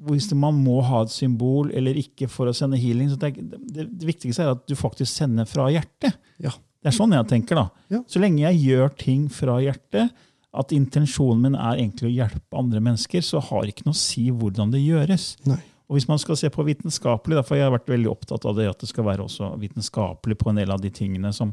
hvis 0.09 0.31
man 0.39 0.57
må 0.63 0.81
ha 0.87 1.03
et 1.05 1.15
symbol 1.15 1.71
eller 1.77 1.99
ikke 2.01 2.29
for 2.31 2.49
å 2.49 2.57
sende 2.57 2.81
healing, 2.81 3.11
så 3.13 3.19
tenker, 3.21 3.45
det, 3.53 3.89
det 3.91 4.09
viktigste 4.09 4.47
er 4.47 4.55
at 4.55 4.65
du 4.69 4.77
faktisk 4.79 5.13
sender 5.13 5.49
fra 5.49 5.69
hjertet. 5.73 6.17
Ja. 6.43 6.55
Det 6.83 6.91
er 6.91 6.97
sånn 6.97 7.15
jeg 7.15 7.29
tenker. 7.31 7.61
da. 7.61 7.69
Ja. 7.93 8.03
Så 8.11 8.23
lenge 8.23 8.43
jeg 8.43 8.63
gjør 8.65 8.95
ting 8.99 9.27
fra 9.33 9.61
hjertet, 9.63 10.15
at 10.53 10.73
intensjonen 10.77 11.47
min 11.47 11.55
er 11.57 11.79
egentlig 11.79 12.11
å 12.11 12.13
hjelpe 12.13 12.59
andre 12.61 12.81
mennesker, 12.85 13.23
så 13.25 13.41
har 13.41 13.63
det 13.63 13.73
ikke 13.73 13.87
noe 13.87 13.97
å 13.97 14.03
si 14.03 14.27
hvordan 14.29 14.73
det 14.75 14.83
gjøres. 14.83 15.29
Nei. 15.49 15.63
Og 15.93 15.99
hvis 15.99 16.07
man 16.09 16.17
skal 16.23 16.39
se 16.41 16.49
på 16.49 16.65
vitenskapelig, 16.65 17.37
derfor 17.37 17.61
har 17.61 17.75
vært 17.75 17.91
veldig 17.93 18.09
opptatt 18.09 18.47
av 18.49 18.57
det, 18.57 18.65
at 18.71 18.81
det 18.81 18.89
skal 18.89 19.05
være 19.05 19.27
også 19.27 19.51
vitenskapelig 19.61 20.39
på 20.41 20.49
en 20.49 20.57
del 20.63 20.73
av 20.73 20.81
de 20.81 20.89
tingene 20.89 21.29
som 21.37 21.51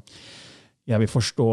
jeg 0.87 1.01
vil 1.03 1.11
forstå 1.11 1.47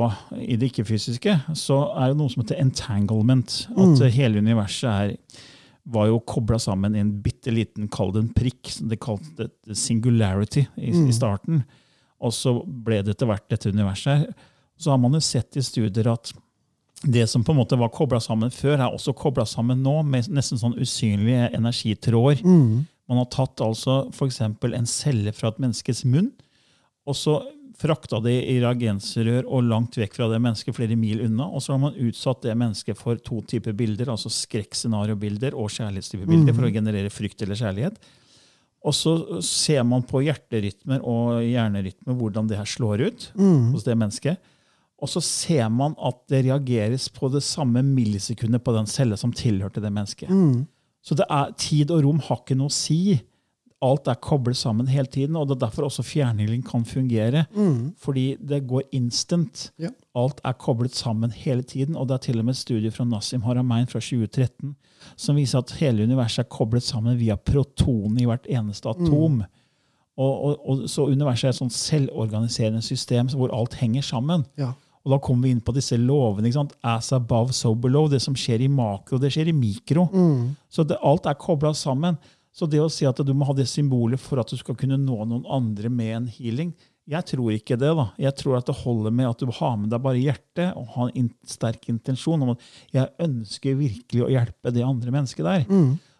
i 0.46 0.54
det 0.56 0.68
ikke-fysiske, 0.70 1.34
så 1.58 1.80
er 1.98 2.12
det 2.12 2.16
noe 2.20 2.30
som 2.30 2.44
heter 2.44 2.60
entanglement. 2.62 3.66
At 3.74 3.98
Mm. 3.98 4.10
hele 4.14 4.38
universet 4.38 4.86
er, 4.86 5.16
var 5.84 6.06
jo 6.06 6.20
kobla 6.20 6.60
sammen 6.62 6.94
i 6.94 7.00
en 7.02 7.10
bitte 7.20 7.50
liten, 7.50 7.88
kall 7.90 8.12
det 8.12 8.22
en 8.22 8.32
prikk. 8.34 8.70
som 8.70 8.88
Det 8.88 9.00
kalte 9.00 9.50
singularity 9.74 10.66
i, 10.78 10.92
Mm. 10.92 11.08
i 11.08 11.12
starten. 11.12 11.64
Og 12.20 12.30
så 12.32 12.64
ble 12.66 13.02
det 13.02 13.16
etter 13.16 13.26
hvert 13.26 13.48
dette 13.48 13.72
universet 13.72 14.04
her. 14.18 14.34
Så 14.78 14.90
har 14.90 14.98
man 14.98 15.12
jo 15.12 15.20
sett 15.20 15.56
i 15.56 15.60
studier 15.60 16.06
at 16.12 16.32
det 17.06 17.26
som 17.30 17.44
på 17.46 17.54
en 17.54 17.60
måte 17.60 17.78
var 17.78 17.92
kobla 17.94 18.20
sammen 18.22 18.52
før, 18.54 18.76
er 18.80 18.90
også 18.90 19.14
kobla 19.16 19.46
sammen 19.48 19.82
nå, 19.84 20.00
med 20.06 20.30
nesten 20.34 20.60
sånn 20.60 20.76
usynlige 20.80 21.50
energitråder. 21.56 22.42
Mm. 22.44 22.86
Man 23.06 23.20
har 23.22 23.28
tatt 23.30 23.62
altså 23.62 24.04
f.eks. 24.10 24.40
en 24.42 24.90
celle 24.90 25.34
fra 25.36 25.52
et 25.52 25.60
menneskes 25.62 26.04
munn, 26.08 26.32
og 27.06 27.14
så 27.14 27.38
frakta 27.76 28.18
det 28.24 28.34
i 28.48 28.56
reagensrør 28.62 29.44
og 29.44 29.66
langt 29.68 29.98
vekk 30.00 30.16
fra 30.16 30.28
det 30.32 30.40
mennesket, 30.42 30.74
flere 30.76 30.96
mil 30.98 31.20
unna. 31.26 31.48
Og 31.52 31.62
så 31.62 31.74
har 31.74 31.82
man 31.82 31.98
utsatt 32.00 32.46
det 32.46 32.56
mennesket 32.56 32.98
for 32.98 33.20
to 33.20 33.42
typer 33.48 33.76
bilder, 33.76 34.10
altså 34.14 34.32
skrekkscenariobilder 34.32 35.56
og 35.56 35.70
kjærlighetstyper 35.74 36.30
bilder, 36.30 36.56
for 36.56 36.68
å 36.68 36.72
generere 36.72 37.12
frykt 37.12 37.44
eller 37.44 37.60
kjærlighet. 37.60 38.00
Og 38.86 38.94
så 38.94 39.12
ser 39.44 39.84
man 39.88 40.04
på 40.06 40.22
hjerterytmer 40.24 41.02
og 41.04 41.42
hjernerytmer 41.44 42.16
hvordan 42.16 42.48
det 42.48 42.60
her 42.60 42.68
slår 42.70 43.08
ut 43.08 43.30
hos 43.36 43.86
det 43.86 43.96
mennesket. 43.98 44.52
Og 45.02 45.10
så 45.12 45.20
ser 45.20 45.68
man 45.68 45.96
at 46.00 46.18
det 46.32 46.46
reageres 46.46 47.10
på 47.12 47.28
det 47.32 47.42
samme 47.44 47.82
millisekundet 47.84 48.64
på 48.64 48.72
den 48.76 48.88
cella 48.88 49.18
som 49.20 49.34
tilhørte 49.36 49.82
det 49.84 49.92
mennesket. 49.92 50.32
Så 51.04 51.14
det 51.18 51.26
er, 51.30 51.52
tid 51.60 51.92
og 51.94 52.04
rom 52.06 52.22
har 52.24 52.40
ikke 52.40 52.56
noe 52.58 52.72
å 52.72 52.76
si. 52.76 53.18
Alt 53.84 54.08
er 54.08 54.16
koblet 54.24 54.56
sammen 54.56 54.88
hele 54.88 55.06
tiden, 55.12 55.36
og 55.36 55.50
det 55.50 55.58
er 55.58 55.66
derfor 55.66 55.86
også 55.86 56.02
fjernhealing 56.02 56.64
kan 56.66 56.86
fungere. 56.88 57.44
Fordi 58.00 58.24
det 58.40 58.64
går 58.66 58.88
instant. 58.96 59.68
Ja. 59.78 59.92
Alt 60.16 60.40
er 60.48 60.56
koblet 60.58 60.96
sammen 60.96 61.30
hele 61.30 61.62
tiden, 61.62 61.94
og 61.94 62.08
det 62.08 62.16
er 62.16 62.24
til 62.30 62.40
og 62.40 62.48
med 62.48 62.56
et 62.56 62.62
studie 62.64 62.90
fra 62.90 63.04
Nassim 63.04 63.44
Haramein 63.44 63.86
fra 63.90 64.00
2013 64.00 64.74
som 65.14 65.36
viser 65.38 65.60
at 65.60 65.74
hele 65.80 66.06
universet 66.06 66.44
er 66.44 66.50
koblet 66.52 66.84
sammen 66.84 67.18
via 67.20 67.36
protonen 67.38 68.18
i 68.20 68.26
hvert 68.28 68.48
eneste 68.50 68.90
atom. 68.90 69.42
Og, 70.16 70.32
og, 70.32 70.52
og, 70.64 70.84
så 70.90 71.06
universet 71.12 71.50
er 71.50 71.54
et 71.54 71.60
sånt 71.60 71.76
selvorganiserende 71.76 72.82
system 72.84 73.28
hvor 73.36 73.52
alt 73.54 73.76
henger 73.78 74.04
sammen. 74.06 74.46
Ja. 74.58 74.72
Og 75.06 75.12
da 75.14 75.18
kommer 75.22 75.46
vi 75.46 75.52
inn 75.54 75.60
på 75.62 75.72
disse 75.76 75.94
lovene. 76.02 76.48
ikke 76.50 76.58
sant? 76.58 76.72
As 76.82 77.12
above, 77.14 77.54
so 77.54 77.70
below. 77.78 78.08
Det 78.10 78.18
som 78.24 78.34
skjer 78.34 78.64
i 78.66 78.68
makro, 78.68 79.20
det 79.22 79.30
skjer 79.30 79.52
i 79.52 79.54
mikro. 79.54 80.08
Så 80.68 80.82
det, 80.82 80.98
alt 81.06 81.26
er 81.30 81.38
kobla 81.38 81.70
sammen. 81.78 82.18
Så 82.52 82.66
det 82.66 82.80
å 82.82 82.88
si 82.90 83.06
at 83.06 83.16
du 83.22 83.32
må 83.36 83.44
ha 83.46 83.52
det 83.54 83.68
symbolet 83.68 84.18
for 84.18 84.40
at 84.40 84.50
du 84.50 84.56
skal 84.58 84.74
kunne 84.74 84.96
nå 84.98 85.16
noen 85.28 85.44
andre 85.46 85.90
med 85.92 86.14
en 86.16 86.26
healing, 86.26 86.74
jeg 87.06 87.22
tror 87.22 87.52
ikke 87.54 87.76
det. 87.78 87.92
da. 87.94 88.08
Jeg 88.18 88.34
tror 88.34 88.56
at 88.58 88.66
det 88.66 88.74
holder 88.80 89.12
med 89.14 89.28
at 89.28 89.38
du 89.38 89.46
har 89.54 89.76
med 89.78 89.92
deg 89.92 90.02
bare 90.02 90.18
hjertet 90.18 90.72
og 90.74 90.88
har 90.96 91.12
en 91.14 91.28
sterk 91.46 91.84
intensjon 91.92 92.42
om 92.42 92.54
at 92.56 92.64
jeg 92.96 93.12
ønsker 93.22 93.76
virkelig 93.78 94.24
å 94.26 94.30
hjelpe 94.32 94.72
det 94.74 94.82
andre 94.82 95.12
mennesket 95.14 95.44
der. 95.46 95.66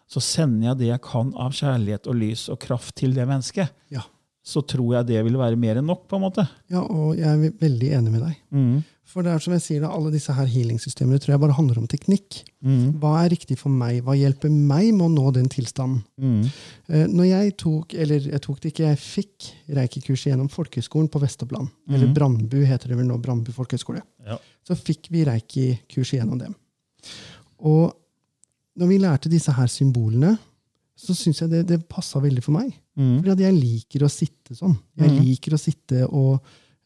Så 0.07 0.21
sender 0.23 0.69
jeg 0.69 0.77
det 0.79 0.87
jeg 0.93 1.01
kan 1.03 1.33
av 1.35 1.51
kjærlighet 1.57 2.07
og 2.07 2.15
lys 2.15 2.45
og 2.53 2.61
kraft 2.63 2.95
til 2.95 3.11
det 3.17 3.25
mennesket. 3.27 3.73
Ja. 3.91 4.05
Så 4.47 4.61
tror 4.63 4.93
jeg 4.95 5.09
det 5.09 5.23
vil 5.27 5.35
være 5.39 5.59
mer 5.59 5.81
enn 5.81 5.89
nok. 5.89 6.05
på 6.07 6.15
en 6.15 6.23
måte. 6.23 6.45
ja, 6.71 6.79
og 6.83 7.17
jeg 7.19 7.27
er 7.27 7.57
veldig 7.59 7.89
enig 7.97 8.13
med 8.13 8.23
deg. 8.23 8.85
For 9.07 9.23
det 9.23 9.31
er 9.31 9.39
som 9.39 9.53
jeg 9.55 9.63
sier, 9.63 9.81
da, 9.83 9.89
alle 9.95 10.11
disse 10.11 10.33
her 10.35 10.47
healingsystemene 10.51 11.17
tror 11.23 11.33
jeg 11.33 11.39
bare 11.39 11.55
handler 11.55 11.77
om 11.79 11.85
teknikk. 11.87 12.41
Hva 12.99 13.13
er 13.21 13.31
riktig 13.31 13.55
for 13.59 13.71
meg? 13.71 14.01
Hva 14.03 14.15
hjelper 14.19 14.51
meg 14.51 14.89
med 14.95 15.05
å 15.05 15.11
nå 15.13 15.31
den 15.35 15.47
tilstanden? 15.51 16.01
Mm. 16.19 16.49
Når 17.13 17.27
jeg 17.29 17.53
tok, 17.63 17.95
eller 17.95 18.27
jeg 18.33 18.41
tok 18.43 18.59
det 18.63 18.73
ikke, 18.73 18.89
jeg 18.89 18.99
fikk 19.03 19.47
reikikurs 19.79 20.25
gjennom 20.27 20.49
folkehøgskolen 20.51 21.07
på 21.11 21.21
Vestoppland. 21.23 21.71
Eller 21.87 22.11
Brandbu 22.15 22.59
heter 22.67 22.91
det 22.91 22.99
vel 22.99 23.07
nå, 23.07 23.15
Brandbu 23.23 23.53
folkehøgskole. 23.55 24.03
Ja. 24.27 24.39
Så 24.67 24.75
fikk 24.75 25.07
vi 25.15 25.23
reiki-kurs 25.27 26.11
gjennom 26.17 26.43
dem. 26.43 26.57
Og 27.63 27.95
når 28.77 28.91
vi 28.91 28.99
lærte 29.01 29.31
disse 29.31 29.55
her 29.55 29.71
symbolene, 29.71 30.35
så 30.99 31.15
syns 31.15 31.39
jeg 31.45 31.49
det, 31.55 31.63
det 31.71 31.79
passa 31.87 32.19
veldig 32.21 32.43
for 32.43 32.59
meg. 32.59 32.75
Fordi 33.19 33.31
at 33.35 33.39
jeg 33.45 33.53
liker 33.53 34.03
å 34.03 34.09
sitte 34.09 34.55
sånn. 34.57 34.73
Jeg 34.97 35.09
liker 35.21 35.53
å 35.53 35.59
sitte 35.61 36.05
og 36.07 36.39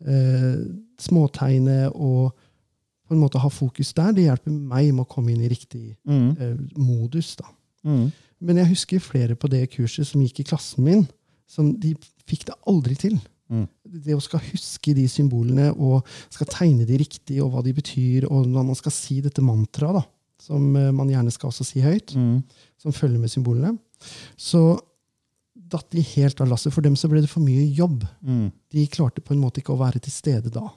eh, 0.06 0.58
småtegne 1.00 1.90
og 1.94 2.32
på 3.08 3.16
en 3.16 3.20
måte 3.22 3.40
ha 3.40 3.50
fokus 3.52 3.94
der. 3.94 4.14
Det 4.16 4.24
hjelper 4.28 4.52
meg 4.52 4.94
med 4.94 5.04
å 5.06 5.10
komme 5.12 5.32
inn 5.34 5.42
i 5.44 5.50
riktig 5.52 5.98
eh, 6.40 6.56
modus. 6.78 7.36
da. 7.40 7.48
Men 8.42 8.58
jeg 8.58 8.72
husker 8.72 9.00
flere 9.04 9.36
på 9.36 9.48
det 9.52 9.70
kurset 9.74 10.08
som 10.08 10.22
gikk 10.24 10.40
i 10.40 10.48
klassen 10.48 10.84
min, 10.84 11.08
som 11.48 11.74
de 11.80 11.96
fikk 12.28 12.46
det 12.48 12.56
aldri 12.68 12.96
til. 12.96 13.20
Det 13.84 14.16
å 14.16 14.22
skal 14.24 14.40
huske 14.52 14.94
de 14.96 15.08
symbolene 15.12 15.72
og 15.76 16.06
skal 16.32 16.48
tegne 16.48 16.86
de 16.88 16.98
riktig, 16.98 17.42
og 17.44 17.52
hva 17.52 17.62
de 17.66 17.74
betyr, 17.76 18.26
og 18.32 18.48
når 18.48 18.64
man 18.70 18.76
skal 18.80 18.92
si 18.96 19.20
dette 19.22 19.42
mantraet, 19.44 20.08
som 20.42 20.76
eh, 20.76 20.92
man 20.92 21.10
gjerne 21.12 21.32
skal 21.32 21.52
også 21.52 21.64
si 21.68 21.82
høyt, 21.84 22.14
som 22.80 22.92
følger 22.96 23.20
med 23.20 23.30
symbolene, 23.30 23.76
så 24.40 24.80
datt 25.72 25.88
de 25.96 26.04
helt 26.14 26.42
av 26.44 26.50
lasset. 26.52 26.74
For 26.76 26.84
dem 26.86 26.96
så 27.00 27.10
ble 27.12 27.22
det 27.24 27.30
for 27.32 27.44
mye 27.46 27.64
jobb. 27.78 28.04
De 28.72 28.86
klarte 28.92 29.24
på 29.24 29.34
en 29.36 29.42
måte 29.44 29.62
ikke 29.64 29.74
å 29.76 29.80
være 29.82 30.02
til 30.04 30.14
stede 30.14 30.52
da. 30.54 30.68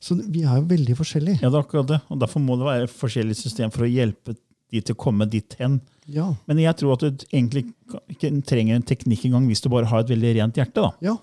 Så 0.00 0.16
vi 0.22 0.44
er 0.46 0.60
jo 0.60 0.68
veldig 0.70 0.94
forskjellige. 0.96 1.42
Ja, 1.42 1.50
det 1.50 1.58
er 1.58 1.64
akkurat 1.66 1.90
det. 1.90 1.98
Og 2.14 2.20
Derfor 2.22 2.40
må 2.44 2.56
det 2.60 2.68
være 2.70 2.88
forskjellige 2.92 3.40
system 3.42 3.72
for 3.74 3.84
å 3.86 3.90
hjelpe 3.90 4.36
de 4.72 4.80
til 4.80 4.94
å 4.96 4.98
komme 5.04 5.26
dit 5.30 5.54
hen. 5.60 5.80
Ja. 6.10 6.30
Men 6.48 6.58
jeg 6.62 6.76
tror 6.80 6.94
at 6.96 7.04
du 7.04 7.26
egentlig 7.34 7.66
ikke 8.10 8.30
trenger 8.48 8.78
en 8.78 8.86
teknikk 8.86 9.26
engang 9.28 9.46
hvis 9.50 9.62
du 9.64 9.68
bare 9.72 9.86
har 9.90 10.02
et 10.04 10.10
veldig 10.14 10.32
rent 10.40 10.58
hjerte. 10.62 10.80
da. 10.82 10.90
ja. 11.04 11.16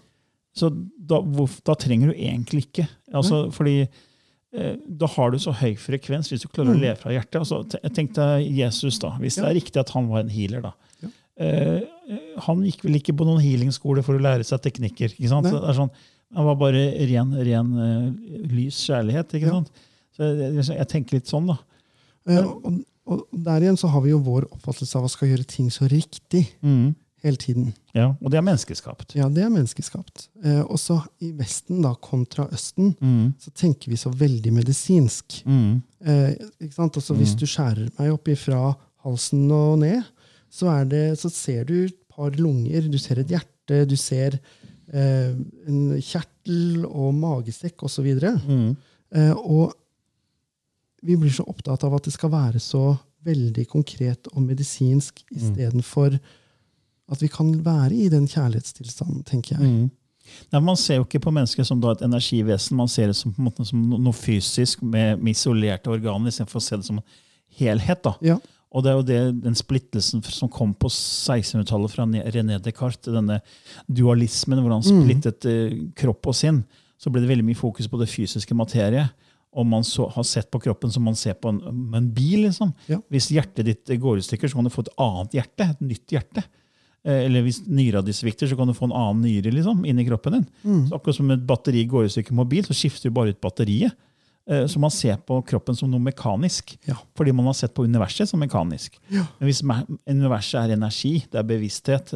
Så 0.51 0.67
da, 0.67 1.21
da 1.63 1.73
trenger 1.79 2.11
du 2.11 2.17
egentlig 2.19 2.65
ikke. 2.65 2.83
Altså, 3.15 3.45
fordi 3.55 3.85
eh, 3.87 4.73
da 4.83 5.07
har 5.13 5.31
du 5.31 5.37
så 5.39 5.53
høy 5.55 5.77
frekvens 5.79 6.27
hvis 6.31 6.43
du 6.43 6.49
klarer 6.51 6.73
å 6.75 6.81
leve 6.81 6.97
fra 6.99 7.13
hjertet. 7.15 7.37
Altså, 7.39 7.61
te- 7.71 7.79
Tenk 7.95 8.11
deg 8.17 8.49
Jesus, 8.57 8.97
da. 8.99 9.13
Hvis 9.21 9.37
det 9.39 9.47
er 9.47 9.55
riktig 9.55 9.79
at 9.79 9.93
han 9.95 10.09
var 10.11 10.25
en 10.25 10.33
healer. 10.33 10.65
da. 10.67 10.73
Ja. 11.05 11.11
Eh, 11.47 11.77
han 12.47 12.63
gikk 12.67 12.83
vel 12.85 12.97
ikke 12.99 13.15
på 13.17 13.25
noen 13.27 13.41
healingskole 13.43 14.03
for 14.05 14.17
å 14.17 14.23
lære 14.23 14.43
seg 14.47 14.61
teknikker. 14.65 15.13
ikke 15.17 15.29
sant? 15.31 15.47
Sånn, 15.51 15.91
han 16.35 16.47
var 16.47 16.55
bare 16.59 16.85
ren, 17.09 17.33
ren 17.43 17.73
uh, 17.75 18.07
lys 18.51 18.79
kjærlighet. 18.87 19.33
ikke 19.37 19.47
Ja. 19.49 19.57
sant? 19.59 19.71
Så 20.15 20.27
jeg, 20.37 20.65
jeg 20.77 20.87
tenker 20.91 21.17
litt 21.19 21.29
sånn, 21.31 21.47
da. 21.47 21.57
Eh, 22.29 22.43
og, 22.45 22.81
og 23.07 23.21
der 23.31 23.63
igjen 23.63 23.77
så 23.79 23.87
har 23.93 24.01
vi 24.03 24.11
jo 24.11 24.19
vår 24.25 24.45
oppfattelse 24.51 24.97
av 24.99 25.07
å 25.07 25.11
skal 25.11 25.31
gjøre 25.31 25.47
ting 25.47 25.69
så 25.73 25.87
riktig 25.89 26.43
hele 27.21 27.37
tiden. 27.39 27.71
Ja, 27.95 28.09
Og 28.21 28.31
det 28.33 28.37
er 28.39 28.43
menneskeskapt. 28.45 29.15
Ja, 29.15 29.27
det 29.29 29.43
er 29.45 29.49
menneskeskapt. 29.53 30.27
Eh, 30.43 30.61
og 30.65 30.77
så 30.81 30.99
i 31.23 31.31
Vesten, 31.37 31.81
da, 31.85 31.93
kontra 31.95 32.47
Østen, 32.53 32.91
så 33.39 33.51
tenker 33.55 33.91
vi 33.93 33.97
så 33.99 34.11
veldig 34.13 34.51
medisinsk. 34.55 35.41
Eh, 35.47 36.31
ikke 36.59 36.73
sant? 36.75 36.97
Altså, 36.99 37.15
Hvis 37.17 37.35
du 37.39 37.45
skjærer 37.47 37.89
meg 37.99 38.11
opp 38.13 38.27
ifra 38.33 38.75
halsen 39.05 39.47
og 39.51 39.79
ned, 39.83 40.03
så, 40.51 40.67
er 40.75 40.85
det, 40.91 41.03
så 41.21 41.29
ser 41.31 41.63
du 41.69 41.87
par 42.11 42.35
lunger, 42.39 42.87
du 42.91 42.97
ser 43.01 43.21
et 43.21 43.31
hjerte, 43.35 43.83
du 43.87 43.95
ser 43.99 44.37
eh, 44.93 45.31
en 45.67 45.79
kjertel 45.97 46.85
og 46.87 47.13
magesekk 47.17 47.87
osv. 47.87 48.09
Mm. 48.47 48.73
Eh, 49.15 49.31
og 49.37 49.73
vi 51.01 51.17
blir 51.17 51.33
så 51.33 51.47
opptatt 51.49 51.83
av 51.87 51.95
at 51.97 52.07
det 52.07 52.13
skal 52.15 52.33
være 52.33 52.61
så 52.61 52.91
veldig 53.25 53.65
konkret 53.69 54.29
og 54.33 54.43
medisinsk 54.43 55.23
istedenfor 55.29 56.15
at 57.11 57.21
vi 57.21 57.29
kan 57.31 57.51
være 57.65 57.95
i 58.05 58.07
den 58.09 58.27
kjærlighetstilstanden, 58.29 59.25
tenker 59.27 59.57
jeg. 59.57 59.67
Mm. 59.67 59.89
Nei, 60.53 60.61
Man 60.63 60.77
ser 60.79 61.01
jo 61.01 61.05
ikke 61.05 61.23
på 61.25 61.33
mennesket 61.33 61.67
som 61.67 61.81
da 61.83 61.91
et 61.95 62.05
energivesen, 62.05 62.77
man 62.77 62.89
ser 62.91 63.11
det 63.11 63.17
som, 63.19 63.35
som 63.67 63.83
noe 63.97 64.15
fysisk 64.15 64.83
med, 64.85 65.19
med 65.19 65.35
isolerte 65.35 65.91
organer, 65.91 66.31
istedenfor 66.31 66.61
å 66.61 66.65
se 66.65 66.79
det 66.79 66.87
som 66.87 67.01
en 67.01 67.07
helhet. 67.59 68.03
da. 68.05 68.15
Ja. 68.23 68.37
Og 68.71 68.83
det 68.83 68.91
er 68.91 68.95
jo 68.95 69.07
det, 69.07 69.19
den 69.43 69.57
splittelsen 69.57 70.21
som 70.31 70.51
kom 70.51 70.71
på 70.79 70.87
1600-tallet 70.87 71.91
fra 71.91 72.05
René 72.07 72.59
Descartes, 72.63 73.11
denne 73.11 73.41
dualismen 73.91 74.61
hvor 74.61 74.77
han 74.77 74.85
splittet 74.85 75.43
mm. 75.43 75.89
kropp 75.99 76.31
og 76.31 76.37
sinn, 76.37 76.61
så 77.01 77.11
ble 77.11 77.23
det 77.23 77.31
veldig 77.33 77.47
mye 77.49 77.59
fokus 77.59 77.89
på 77.91 77.99
det 77.99 78.07
fysiske 78.11 78.55
materie. 78.55 79.09
om 79.51 79.67
man 79.67 79.83
så, 79.83 80.05
har 80.07 80.23
sett 80.23 80.47
på 80.51 80.61
kroppen 80.63 80.91
som 80.91 81.03
man 81.03 81.15
ser 81.15 81.33
på 81.33 81.49
en, 81.51 81.59
en 81.95 82.09
bil. 82.15 82.45
liksom. 82.45 82.71
Ja. 82.87 83.01
Hvis 83.11 83.31
hjertet 83.35 83.67
ditt 83.67 83.91
går 83.99 84.21
i 84.21 84.23
stykker, 84.23 84.47
så 84.47 84.55
kan 84.55 84.63
du 84.63 84.71
få 84.71 84.85
et 84.85 84.93
annet 84.95 85.35
hjerte. 85.35 85.67
Et 85.73 85.81
nytt 85.89 86.13
hjerte. 86.15 86.43
Eh, 87.03 87.25
Eller 87.25 87.43
hvis 87.43 87.59
nyra 87.67 87.99
di 88.05 88.13
svikter, 88.15 88.47
så 88.47 88.55
kan 88.55 88.69
du 88.69 88.77
få 88.77 88.87
en 88.87 88.95
annen 88.95 89.25
nyre 89.25 89.51
liksom, 89.51 89.83
inn 89.83 89.99
i 89.99 90.05
kroppen 90.07 90.37
din. 90.37 90.47
Mm. 90.63 90.85
Så 90.87 90.95
akkurat 90.95 91.17
som 91.17 91.33
et 91.35 91.43
batteri 91.49 91.83
går 91.89 92.07
i 92.07 92.13
stykker 92.15 92.37
mobil, 92.37 92.63
så 92.63 92.77
skifter 92.77 93.09
du 93.09 93.17
bare 93.17 93.35
ut 93.35 93.41
batteriet. 93.43 93.97
Eh, 94.49 94.65
Så 94.67 94.79
man 94.79 94.89
ser 94.91 95.17
på 95.17 95.41
kroppen 95.45 95.75
som 95.77 95.89
noe 95.91 95.99
mekanisk. 96.01 96.77
Ja. 96.87 96.95
Fordi 97.17 97.31
man 97.31 97.45
har 97.45 97.53
sett 97.53 97.73
på 97.73 97.83
universet 97.85 98.27
som 98.29 98.39
mekanisk. 98.41 98.97
Ja. 99.09 99.25
Men 99.39 99.47
hvis 99.49 99.61
universet 100.09 100.59
er 100.63 100.73
energi, 100.75 101.25
det 101.31 101.39
er 101.39 101.43
bevissthet, 101.43 102.13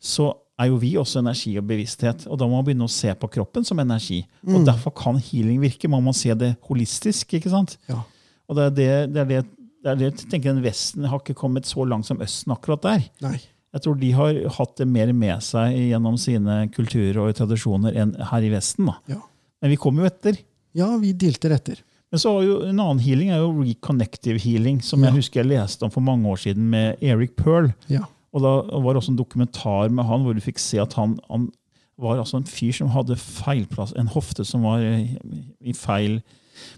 så 0.00 0.34
er 0.60 0.68
jo 0.68 0.76
vi 0.76 0.92
også 1.00 1.20
energi 1.22 1.54
og 1.58 1.64
bevissthet. 1.66 2.26
Og 2.28 2.36
da 2.38 2.44
må 2.46 2.58
man 2.58 2.64
begynne 2.66 2.84
å 2.84 2.92
se 2.92 3.12
på 3.16 3.30
kroppen 3.32 3.64
som 3.64 3.78
energi. 3.80 4.26
Mm. 4.44 4.58
Og 4.58 4.66
derfor 4.68 4.92
kan 4.92 5.16
healing 5.16 5.60
virke. 5.62 5.88
Man 5.88 6.04
må 6.04 6.12
se 6.14 6.34
det 6.34 6.56
holistisk. 6.68 7.32
ikke 7.34 7.50
sant? 7.52 7.78
Ja. 7.88 8.02
Og 8.48 8.56
det 8.58 8.66
er 8.66 8.74
det, 8.76 8.90
det, 9.14 9.20
er 9.20 9.24
det, 9.30 9.40
det, 9.80 9.88
er 9.90 9.96
det 9.96 10.08
jeg 10.10 10.28
tenker 10.30 10.52
den 10.52 10.62
Vesten 10.64 11.04
har 11.08 11.22
ikke 11.22 11.38
kommet 11.38 11.64
så 11.64 11.86
langt 11.88 12.04
som 12.06 12.20
Østen 12.20 12.52
akkurat 12.52 12.82
der. 12.84 13.08
Nei. 13.24 13.38
Jeg 13.72 13.84
tror 13.84 13.96
de 14.00 14.10
har 14.12 14.34
hatt 14.58 14.76
det 14.80 14.86
mer 14.90 15.12
med 15.14 15.40
seg 15.46 15.76
gjennom 15.78 16.16
sine 16.18 16.64
kulturer 16.74 17.20
og 17.22 17.36
tradisjoner 17.38 17.94
enn 18.02 18.16
her 18.32 18.42
i 18.42 18.50
Vesten. 18.52 18.90
da. 18.90 18.96
Ja. 19.14 19.20
Men 19.62 19.70
vi 19.70 19.76
kommer 19.80 20.02
jo 20.04 20.10
etter. 20.10 20.40
Ja, 20.76 20.90
vi 21.02 21.12
dilter 21.12 21.54
etter. 21.56 21.80
Men 22.10 22.18
så 22.18 22.32
har 22.34 22.42
jo 22.42 22.54
En 22.66 22.80
annen 22.80 22.98
healing 22.98 23.30
er 23.30 23.38
jo 23.38 23.52
reconnective 23.62 24.40
healing, 24.42 24.80
som 24.82 25.00
Ja. 25.02 25.10
jeg 25.10 25.20
husker 25.22 25.42
jeg 25.44 25.50
leste 25.52 25.84
om 25.86 25.90
for 25.90 26.00
mange 26.02 26.26
år 26.26 26.38
siden 26.42 26.68
med 26.70 26.98
Eric 27.02 27.36
Pearl. 27.36 27.72
Ja. 27.88 28.04
Og 28.34 28.42
da 28.42 28.52
var 28.78 28.94
det 28.94 29.02
også 29.02 29.10
en 29.14 29.18
dokumentar 29.18 29.90
med 29.90 30.04
han 30.06 30.22
hvor 30.22 30.34
du 30.34 30.40
fikk 30.40 30.58
se 30.58 30.78
at 30.78 30.92
han, 30.94 31.18
han 31.30 31.50
var 31.98 32.18
altså 32.18 32.38
en 32.38 32.44
fyr 32.48 32.72
som 32.72 32.88
hadde 32.88 33.16
feilplass, 33.16 33.92
en 33.98 34.06
hofte 34.08 34.44
som 34.46 34.62
var 34.62 34.80
i 34.80 35.16
i 35.60 35.72
feil 35.72 36.20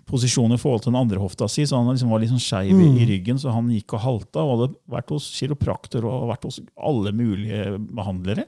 posisjon 0.06 0.52
i 0.54 0.58
forhold 0.60 0.82
til 0.84 0.92
den 0.92 1.00
andre 1.00 1.18
hofta 1.18 1.48
si, 1.50 1.64
så 1.66 1.76
han 1.80 1.88
liksom 1.94 2.10
var 2.12 2.20
litt 2.22 2.30
sånn 2.30 2.42
skeiv 2.42 2.70
i, 2.78 2.88
i 3.02 3.06
ryggen, 3.08 3.38
så 3.40 3.50
han 3.54 3.70
gikk 3.72 3.94
og 3.96 4.00
halta 4.04 4.42
og 4.44 4.52
hadde 4.52 4.74
vært 4.94 5.10
hos 5.10 5.26
kiropraktor 5.34 6.04
og 6.06 6.28
vært 6.30 6.44
hos 6.46 6.60
alle 6.76 7.12
mulige 7.12 7.78
behandlere. 7.90 8.44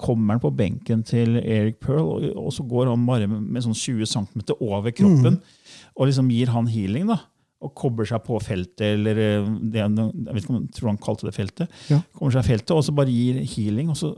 Kommer 0.00 0.34
han 0.34 0.42
på 0.42 0.50
benken 0.56 1.04
til 1.06 1.36
Eric 1.38 1.78
Pearl, 1.82 2.02
og, 2.02 2.24
og 2.46 2.50
så 2.52 2.64
går 2.66 2.90
han 2.90 3.04
bare 3.06 3.28
med, 3.30 3.62
sånn 3.62 3.76
20 3.78 4.08
cm 4.10 4.40
over 4.58 4.90
kroppen 4.90 5.38
og 5.94 6.08
liksom 6.08 6.30
gir 6.34 6.50
han 6.50 6.66
healing. 6.70 7.06
da, 7.12 7.20
Og 7.62 7.74
kobler 7.78 8.08
seg 8.08 8.24
på 8.26 8.38
feltet, 8.42 8.82
eller 8.96 9.20
eh, 9.22 9.50
det, 9.72 9.84
jeg 9.84 10.32
vet 10.34 10.42
ikke 10.42 10.54
om 10.54 10.62
jeg 10.64 10.72
tror 10.76 10.90
han 10.90 11.02
kalte 11.04 11.28
det 11.28 11.36
feltet. 11.36 11.76
Ja. 11.92 12.00
Kommer 12.16 12.34
seg 12.34 12.48
feltet, 12.48 12.74
Og 12.74 12.82
så 12.84 12.94
bare 12.96 13.14
gir 13.14 13.38
healing, 13.54 13.92
og 13.92 13.96
så, 14.00 14.10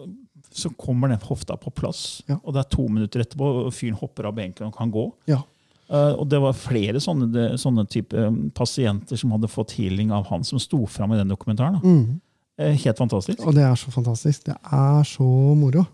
så 0.51 0.73
kommer 0.81 1.12
den 1.12 1.21
hofta 1.29 1.59
på 1.61 1.71
plass. 1.77 2.23
Ja. 2.31 2.39
Og 2.43 2.57
det 2.57 2.65
er 2.65 2.73
to 2.73 2.89
minutter 2.89 3.23
etterpå, 3.23 3.53
og 3.67 3.75
fyren 3.77 4.01
hopper 4.01 4.31
av 4.31 4.39
benken 4.39 4.71
og 4.71 4.77
kan 4.77 4.91
gå. 4.95 5.11
Ja. 5.31 5.43
Uh, 5.87 6.17
og 6.19 6.25
det 6.27 6.41
var 6.43 6.57
flere 6.59 6.99
sånne, 6.99 7.53
sånne 7.62 7.85
type 7.87 8.19
um, 8.19 8.49
pasienter 8.51 9.21
som 9.21 9.31
hadde 9.37 9.47
fått 9.53 9.77
healing 9.77 10.11
av 10.11 10.25
han 10.33 10.43
som 10.43 10.59
sto 10.59 10.81
fram 10.91 11.12
i 11.15 11.21
den 11.21 11.31
dokumentaren. 11.31 11.77
Da. 11.79 11.87
Mm. 11.87 12.17
Eh, 12.59 12.73
helt 12.85 12.99
fantastisk. 12.99 13.42
Og 13.47 13.55
det 13.55 13.62
er 13.66 13.75
så 13.77 13.90
fantastisk. 13.92 14.47
Det 14.49 14.55
er 14.73 15.03
så 15.05 15.27
moro. 15.59 15.85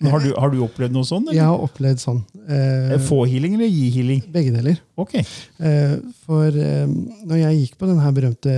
Har 0.00 0.20
du, 0.22 0.28
har 0.38 0.50
du 0.52 0.60
opplevd 0.62 0.94
noe 0.94 1.02
sånt? 1.04 1.32
Jeg 1.34 1.42
har 1.42 1.58
opplevd 1.58 1.98
sånn. 1.98 2.20
Eh, 2.46 2.92
Eh, 2.94 3.00
Få 3.02 3.24
healing 3.26 3.54
eller 3.56 3.66
gi 3.66 3.88
healing? 3.96 4.22
begge 4.32 4.52
deler. 4.54 4.78
Ok. 4.96 5.16
Eh, 5.18 5.96
for 6.24 6.46
eh, 6.54 6.86
når 7.26 7.36
jeg 7.42 7.58
gikk 7.64 7.78
på 7.80 7.88
den 7.90 7.98
berømte 8.14 8.54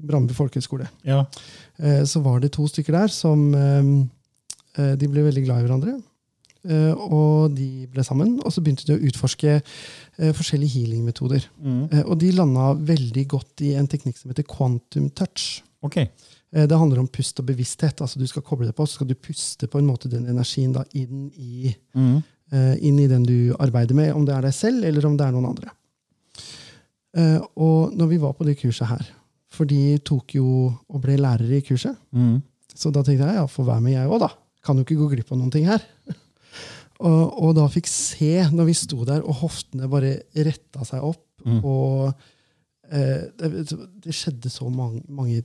Brandby 0.00 0.32
folkehøgskole, 0.34 0.88
Ja. 1.04 1.26
eh, 1.78 2.02
så 2.04 2.22
var 2.24 2.40
det 2.40 2.52
to 2.52 2.64
stykker 2.66 2.92
der 2.96 3.08
som 3.08 3.54
eh, 3.54 4.08
eh, 4.80 4.96
De 4.96 5.06
ble 5.06 5.22
veldig 5.28 5.44
glad 5.44 5.60
i 5.62 5.66
hverandre. 5.68 6.00
Eh, 6.66 6.94
og 6.96 7.54
de 7.54 7.86
ble 7.92 8.02
sammen, 8.02 8.40
og 8.42 8.50
så 8.50 8.62
begynte 8.64 8.86
de 8.88 8.96
å 8.96 9.04
utforske 9.10 9.60
eh, 9.60 10.32
forskjellige 10.32 10.80
healingmetoder. 10.80 11.44
Mm. 11.62 11.92
Eh, 11.92 12.02
og 12.08 12.18
de 12.18 12.32
landa 12.32 12.72
veldig 12.74 13.28
godt 13.28 13.60
i 13.68 13.74
en 13.76 13.86
teknikk 13.86 14.16
som 14.16 14.30
heter 14.32 14.48
quantum 14.48 15.10
touch. 15.10 15.60
Ok. 15.84 16.06
Eh, 16.54 16.66
Det 16.70 16.78
handler 16.78 17.00
om 17.02 17.08
pust 17.08 17.40
og 17.40 17.46
bevissthet. 17.48 18.00
altså 18.00 18.18
Du 18.20 18.26
skal 18.30 18.42
koble 18.42 18.66
det 18.68 18.76
på, 18.76 18.86
så 18.86 18.94
skal 19.00 19.08
du 19.10 19.14
puste 19.14 19.66
på 19.66 19.78
en 19.80 19.86
måte 19.88 20.08
den 20.10 20.26
energien 20.30 20.72
da 20.72 20.84
inn 20.94 21.30
i, 21.36 21.74
Mm. 21.94 22.22
uh, 22.52 22.76
inn 22.78 22.98
i 23.00 23.06
den 23.10 23.24
du 23.26 23.54
arbeider 23.58 23.94
med, 23.94 24.12
om 24.14 24.24
det 24.24 24.34
er 24.36 24.42
deg 24.42 24.54
selv 24.54 24.84
eller 24.84 25.06
om 25.06 25.16
det 25.16 25.26
er 25.26 25.32
noen 25.32 25.48
andre. 25.50 25.70
Uh, 27.16 27.40
Og 27.56 27.92
når 27.94 28.08
vi 28.10 28.18
var 28.22 28.32
på 28.34 28.44
det 28.46 28.56
kurset 28.60 28.88
her, 28.90 29.06
for 29.54 29.64
de 29.70 29.98
tok 30.02 30.34
jo 30.34 30.46
og 30.90 31.00
ble 31.02 31.16
lærere 31.16 31.58
i 31.58 31.62
kurset, 31.62 31.96
Mm. 32.12 32.42
så 32.74 32.90
da 32.92 33.02
tenkte 33.02 33.26
jeg 33.26 33.34
ja, 33.36 33.46
får 33.46 33.64
være 33.66 33.80
med 33.82 33.92
jeg 33.92 34.08
òg, 34.08 34.18
da. 34.20 34.28
Kan 34.64 34.76
jo 34.76 34.82
ikke 34.84 34.96
gå 34.98 35.10
glipp 35.12 35.30
av 35.32 35.38
noen 35.38 35.50
ting 35.52 35.66
her. 35.66 35.82
Og, 37.04 37.42
og 37.42 37.54
da 37.56 37.64
fikk 37.68 37.88
se, 37.90 38.48
når 38.54 38.64
vi 38.66 38.72
sto 38.78 39.04
der 39.04 39.20
og 39.26 39.34
hoftene 39.42 39.88
bare 39.90 40.22
retta 40.36 40.84
seg 40.86 41.02
opp, 41.02 41.20
Mm. 41.44 41.58
og 41.62 42.14
uh, 42.88 43.22
det, 43.36 43.66
det 44.00 44.14
skjedde 44.14 44.48
så 44.48 44.70
mange, 44.72 45.02
mange 45.12 45.42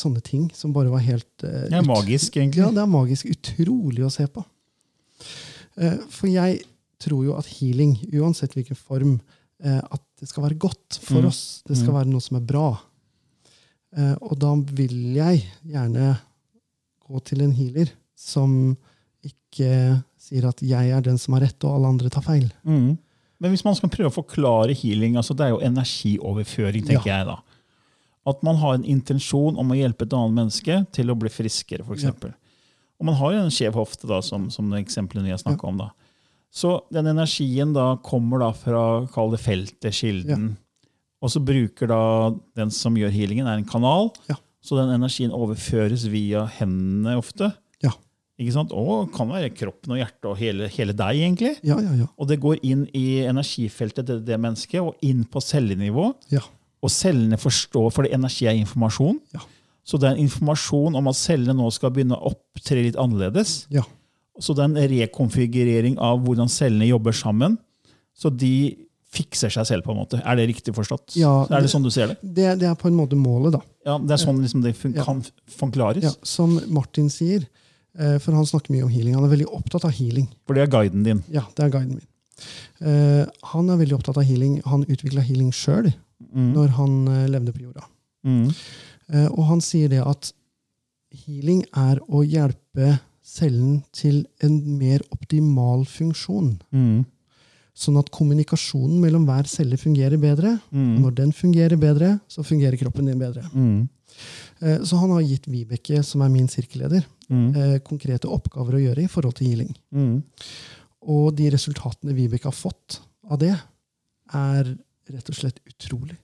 sånne 0.00 0.22
ting 0.24 0.48
som 0.54 0.72
bare 0.74 0.90
var 0.92 1.02
helt 1.04 1.44
uh, 1.44 1.66
Det 1.70 1.78
er 1.78 1.86
magisk, 1.86 2.36
egentlig. 2.38 2.62
Ja, 2.64 2.70
det 2.74 2.82
er 2.82 2.90
magisk. 2.90 3.26
Utrolig 3.32 4.04
å 4.06 4.10
se 4.12 4.26
på. 4.30 4.44
Uh, 5.78 5.98
For 6.10 6.30
jeg 6.30 6.62
tror 7.02 7.24
jo 7.26 7.36
at 7.38 7.46
healing, 7.58 7.96
uansett 8.18 8.54
hvilken 8.58 8.78
form, 8.78 9.16
uh, 9.64 9.80
at 9.90 10.02
det 10.18 10.28
skal 10.30 10.48
være 10.48 10.58
godt 10.58 10.98
for 11.02 11.22
Mm. 11.22 11.28
oss. 11.30 11.62
Det 11.68 11.76
skal 11.78 11.94
være 11.94 12.10
noe 12.10 12.20
som 12.24 12.36
er 12.40 12.46
bra. 12.46 12.68
Og 14.20 14.34
da 14.38 14.50
vil 14.76 15.14
jeg 15.16 15.44
gjerne 15.64 16.18
gå 17.08 17.20
til 17.24 17.40
en 17.40 17.52
healer 17.56 17.88
som 18.18 18.76
ikke 19.24 20.02
sier 20.20 20.44
at 20.50 20.60
jeg 20.60 20.90
er 20.92 21.00
den 21.06 21.16
som 21.18 21.34
har 21.34 21.46
rett, 21.46 21.64
og 21.64 21.76
alle 21.78 21.88
andre 21.94 22.10
tar 22.12 22.22
feil. 22.26 22.50
Mm. 22.66 22.98
Men 23.40 23.50
hvis 23.54 23.64
man 23.64 23.74
skal 23.78 23.88
prøve 23.94 24.10
å 24.10 24.16
forklare 24.18 24.74
healing, 24.76 25.16
altså 25.16 25.34
det 25.38 25.46
er 25.46 25.54
jo 25.54 25.62
energioverføring, 25.64 26.84
tenker 26.84 27.08
jeg 27.14 27.26
da. 27.30 27.38
At 28.28 28.42
man 28.44 28.58
har 28.60 28.76
en 28.76 28.84
intensjon 28.84 29.56
om 29.60 29.72
å 29.72 29.78
hjelpe 29.78 30.04
et 30.04 30.14
annet 30.16 30.36
menneske 30.36 30.82
til 30.94 31.10
å 31.10 31.16
bli 31.18 31.32
friskere, 31.32 31.86
f.eks. 31.86 32.02
eksempel. 32.02 32.34
Og 32.98 33.06
man 33.08 33.16
har 33.18 33.34
jo 33.34 33.42
en 33.44 33.54
skjev 33.54 33.76
hofte, 33.78 34.08
da, 34.10 34.18
som, 34.26 34.48
som 34.50 34.68
det 34.72 34.82
eksempelet 34.82 35.24
vi 35.24 35.32
har 35.32 35.40
snakka 35.40 35.68
om. 35.70 35.78
da. 35.80 35.92
Så 36.50 36.80
den 36.94 37.06
energien 37.10 37.74
da 37.76 37.92
kommer 38.04 38.42
da 38.42 38.50
fra 38.56 38.82
kall 39.14 39.30
det 39.34 39.40
feltet, 39.42 39.94
kilden. 39.94 40.50
Og 41.22 41.32
så 41.34 41.42
bruker 41.42 41.90
da 41.90 42.02
den 42.58 42.72
som 42.74 42.96
gjør 42.98 43.14
healingen, 43.14 43.48
er 43.48 43.60
en 43.60 43.68
kanal. 43.68 44.10
Ja. 44.30 44.38
Så 44.64 44.78
den 44.78 44.90
energien 44.94 45.34
overføres 45.34 46.06
via 46.10 46.44
hendene 46.58 47.16
ofte. 47.18 47.52
Ja. 47.84 47.94
Ikke 48.38 48.54
sant? 48.54 48.74
Og 48.74 49.10
kan 49.14 49.30
være 49.30 49.52
kroppen 49.54 49.94
og 49.94 50.00
hjertet 50.00 50.30
og 50.30 50.38
hele, 50.40 50.68
hele 50.74 50.94
deg, 50.96 51.22
egentlig. 51.22 51.54
Ja, 51.66 51.78
ja, 51.82 51.94
ja. 52.02 52.10
Og 52.18 52.30
det 52.30 52.40
går 52.42 52.62
inn 52.66 52.86
i 52.96 53.22
energifeltet 53.26 54.10
til 54.10 54.22
det 54.26 54.38
mennesket, 54.42 54.82
og 54.82 54.98
inn 55.06 55.24
på 55.28 55.42
cellenivå. 55.44 56.12
ja. 56.34 56.44
Og 56.82 56.90
cellene 56.90 57.36
forstår, 57.40 57.90
fordi 57.92 58.12
energi 58.14 58.46
er 58.46 58.54
informasjon. 58.60 59.18
Ja. 59.34 59.40
Så 59.84 59.98
det 59.98 60.08
er 60.10 60.14
en 60.16 60.26
informasjon 60.28 60.94
om 61.00 61.08
at 61.08 61.16
cellene 61.16 61.54
nå 61.56 61.70
skal 61.72 61.90
begynne 61.90 62.14
å 62.18 62.30
opptre 62.34 62.82
litt 62.84 62.96
annerledes. 62.96 63.66
ja. 63.70 63.82
Så 64.40 64.54
det 64.54 64.62
er 64.62 64.68
en 64.70 64.90
rekonfigurering 64.92 65.96
av 65.98 66.20
hvordan 66.22 66.46
cellene 66.48 66.86
jobber 66.86 67.10
sammen. 67.10 67.56
Så 68.14 68.30
de 68.30 68.76
fikser 69.10 69.50
seg 69.50 69.66
selv, 69.66 69.82
på 69.82 69.90
en 69.90 69.98
måte. 69.98 70.20
Er 70.22 70.36
det 70.38 70.44
riktig 70.52 70.74
forstått? 70.76 71.16
Ja, 71.18 71.42
er 71.48 71.56
det 71.56 71.62
det- 71.62 71.70
sånn 71.72 71.82
du 71.82 71.90
ser 71.90 72.06
det? 72.12 72.16
Det, 72.22 72.58
det 72.60 72.68
er 72.68 72.76
på 72.76 72.86
en 72.86 72.94
måte 72.94 73.16
målet, 73.18 73.52
da. 73.56 73.60
Ja, 73.84 73.98
Det 73.98 74.12
er 74.12 74.22
sånn 74.24 74.38
liksom 74.40 74.62
det 74.62 74.76
fun 74.76 74.94
Ja. 74.94 75.02
kan 75.02 75.24
forklares? 75.48 76.02
Ja, 76.04 76.12
som 76.22 76.60
Martin 76.68 77.08
sier, 77.10 77.48
eh, 77.98 78.18
for 78.18 78.30
han 78.30 78.44
snakker 78.46 78.70
mye 78.70 78.84
om 78.84 78.90
healing. 78.90 79.14
Han 79.14 79.24
er 79.24 79.36
veldig 79.36 79.48
opptatt 79.50 79.84
av 79.84 79.90
healing. 79.90 80.28
For 80.46 80.54
det 80.54 80.62
er 80.68 80.70
guiden 80.70 81.02
din. 81.02 81.24
Ja, 81.32 81.42
det 81.56 81.64
er 81.64 81.70
guiden 81.70 81.98
min. 81.98 82.06
Eh, 82.80 83.26
han 83.42 83.70
er 83.70 83.76
veldig 83.76 83.98
opptatt 83.98 84.18
av 84.18 84.22
healing. 84.24 84.62
Han 84.66 84.84
utvikla 84.84 85.20
healing 85.22 85.50
sjøl 85.50 85.92
Mm. 86.18 86.48
når 86.56 86.72
han 86.74 86.94
eh, 87.08 87.26
levde 87.30 87.52
på 87.54 87.62
jorda. 87.62 87.84
Mm. 88.26 88.48
Eh, 89.14 89.28
og 89.30 89.44
han 89.52 89.60
sier 89.62 89.88
det 89.92 90.00
at 90.02 90.32
healing 91.24 91.62
er 91.78 92.00
å 92.10 92.24
hjelpe 92.26 92.98
cellen 93.22 93.82
til 93.94 94.24
en 94.44 94.56
mer 94.80 95.04
optimal 95.14 95.84
funksjon. 95.88 96.56
Mm. 96.74 97.04
Sånn 97.78 97.98
at 98.00 98.10
kommunikasjonen 98.10 98.98
mellom 99.00 99.28
hver 99.28 99.46
celle 99.46 99.78
fungerer 99.78 100.18
bedre. 100.18 100.56
Mm. 100.74 100.98
når 101.04 101.14
den 101.20 101.32
fungerer 101.32 101.78
bedre, 101.78 102.16
så 102.28 102.42
fungerer 102.42 102.76
kroppen 102.80 103.06
din 103.06 103.20
bedre. 103.20 103.44
Mm. 103.54 103.88
Eh, 104.60 104.80
så 104.82 104.98
han 104.98 105.14
har 105.14 105.22
gitt 105.22 105.46
Vibeke, 105.46 106.02
som 106.02 106.22
er 106.26 106.34
min 106.34 106.48
sirkelleder, 106.48 107.06
Mm. 107.28 107.52
konkrete 107.84 108.24
oppgaver 108.24 108.78
å 108.78 108.80
gjøre 108.80 109.02
i 109.04 109.08
forhold 109.12 109.34
til 109.36 109.50
healing. 109.50 109.74
Mm. 109.92 110.22
Og 111.12 111.34
de 111.36 111.50
resultatene 111.52 112.14
Vibeke 112.16 112.48
har 112.48 112.56
fått 112.56 113.02
av 113.28 113.38
det, 113.38 113.52
er 114.32 114.70
rett 115.14 115.32
og 115.32 115.36
slett 115.38 115.60
utrolig. 115.68 116.16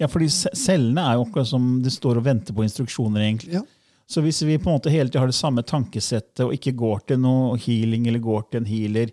Ja, 0.00 0.08
fordi 0.08 0.28
cellene 0.32 1.02
er 1.04 1.18
jo 1.18 1.26
akkurat 1.26 1.48
som 1.50 1.68
det 1.84 1.92
står 1.94 2.20
og 2.20 2.26
venter 2.26 2.56
på 2.56 2.64
instruksjoner. 2.64 3.20
egentlig. 3.20 3.58
Ja. 3.58 3.64
Så 4.10 4.22
hvis 4.24 4.42
vi 4.42 4.58
på 4.58 4.70
en 4.70 4.78
måte 4.78 4.90
hele 4.90 5.08
tiden 5.08 5.22
har 5.22 5.30
det 5.30 5.38
samme 5.38 5.62
tankesettet 5.62 6.42
og 6.42 6.54
ikke 6.56 6.72
går 6.74 7.04
til 7.06 7.20
noe 7.22 7.58
healing 7.62 8.08
eller 8.08 8.22
går 8.24 8.48
til 8.50 8.62
en 8.62 8.66
healer, 8.70 9.12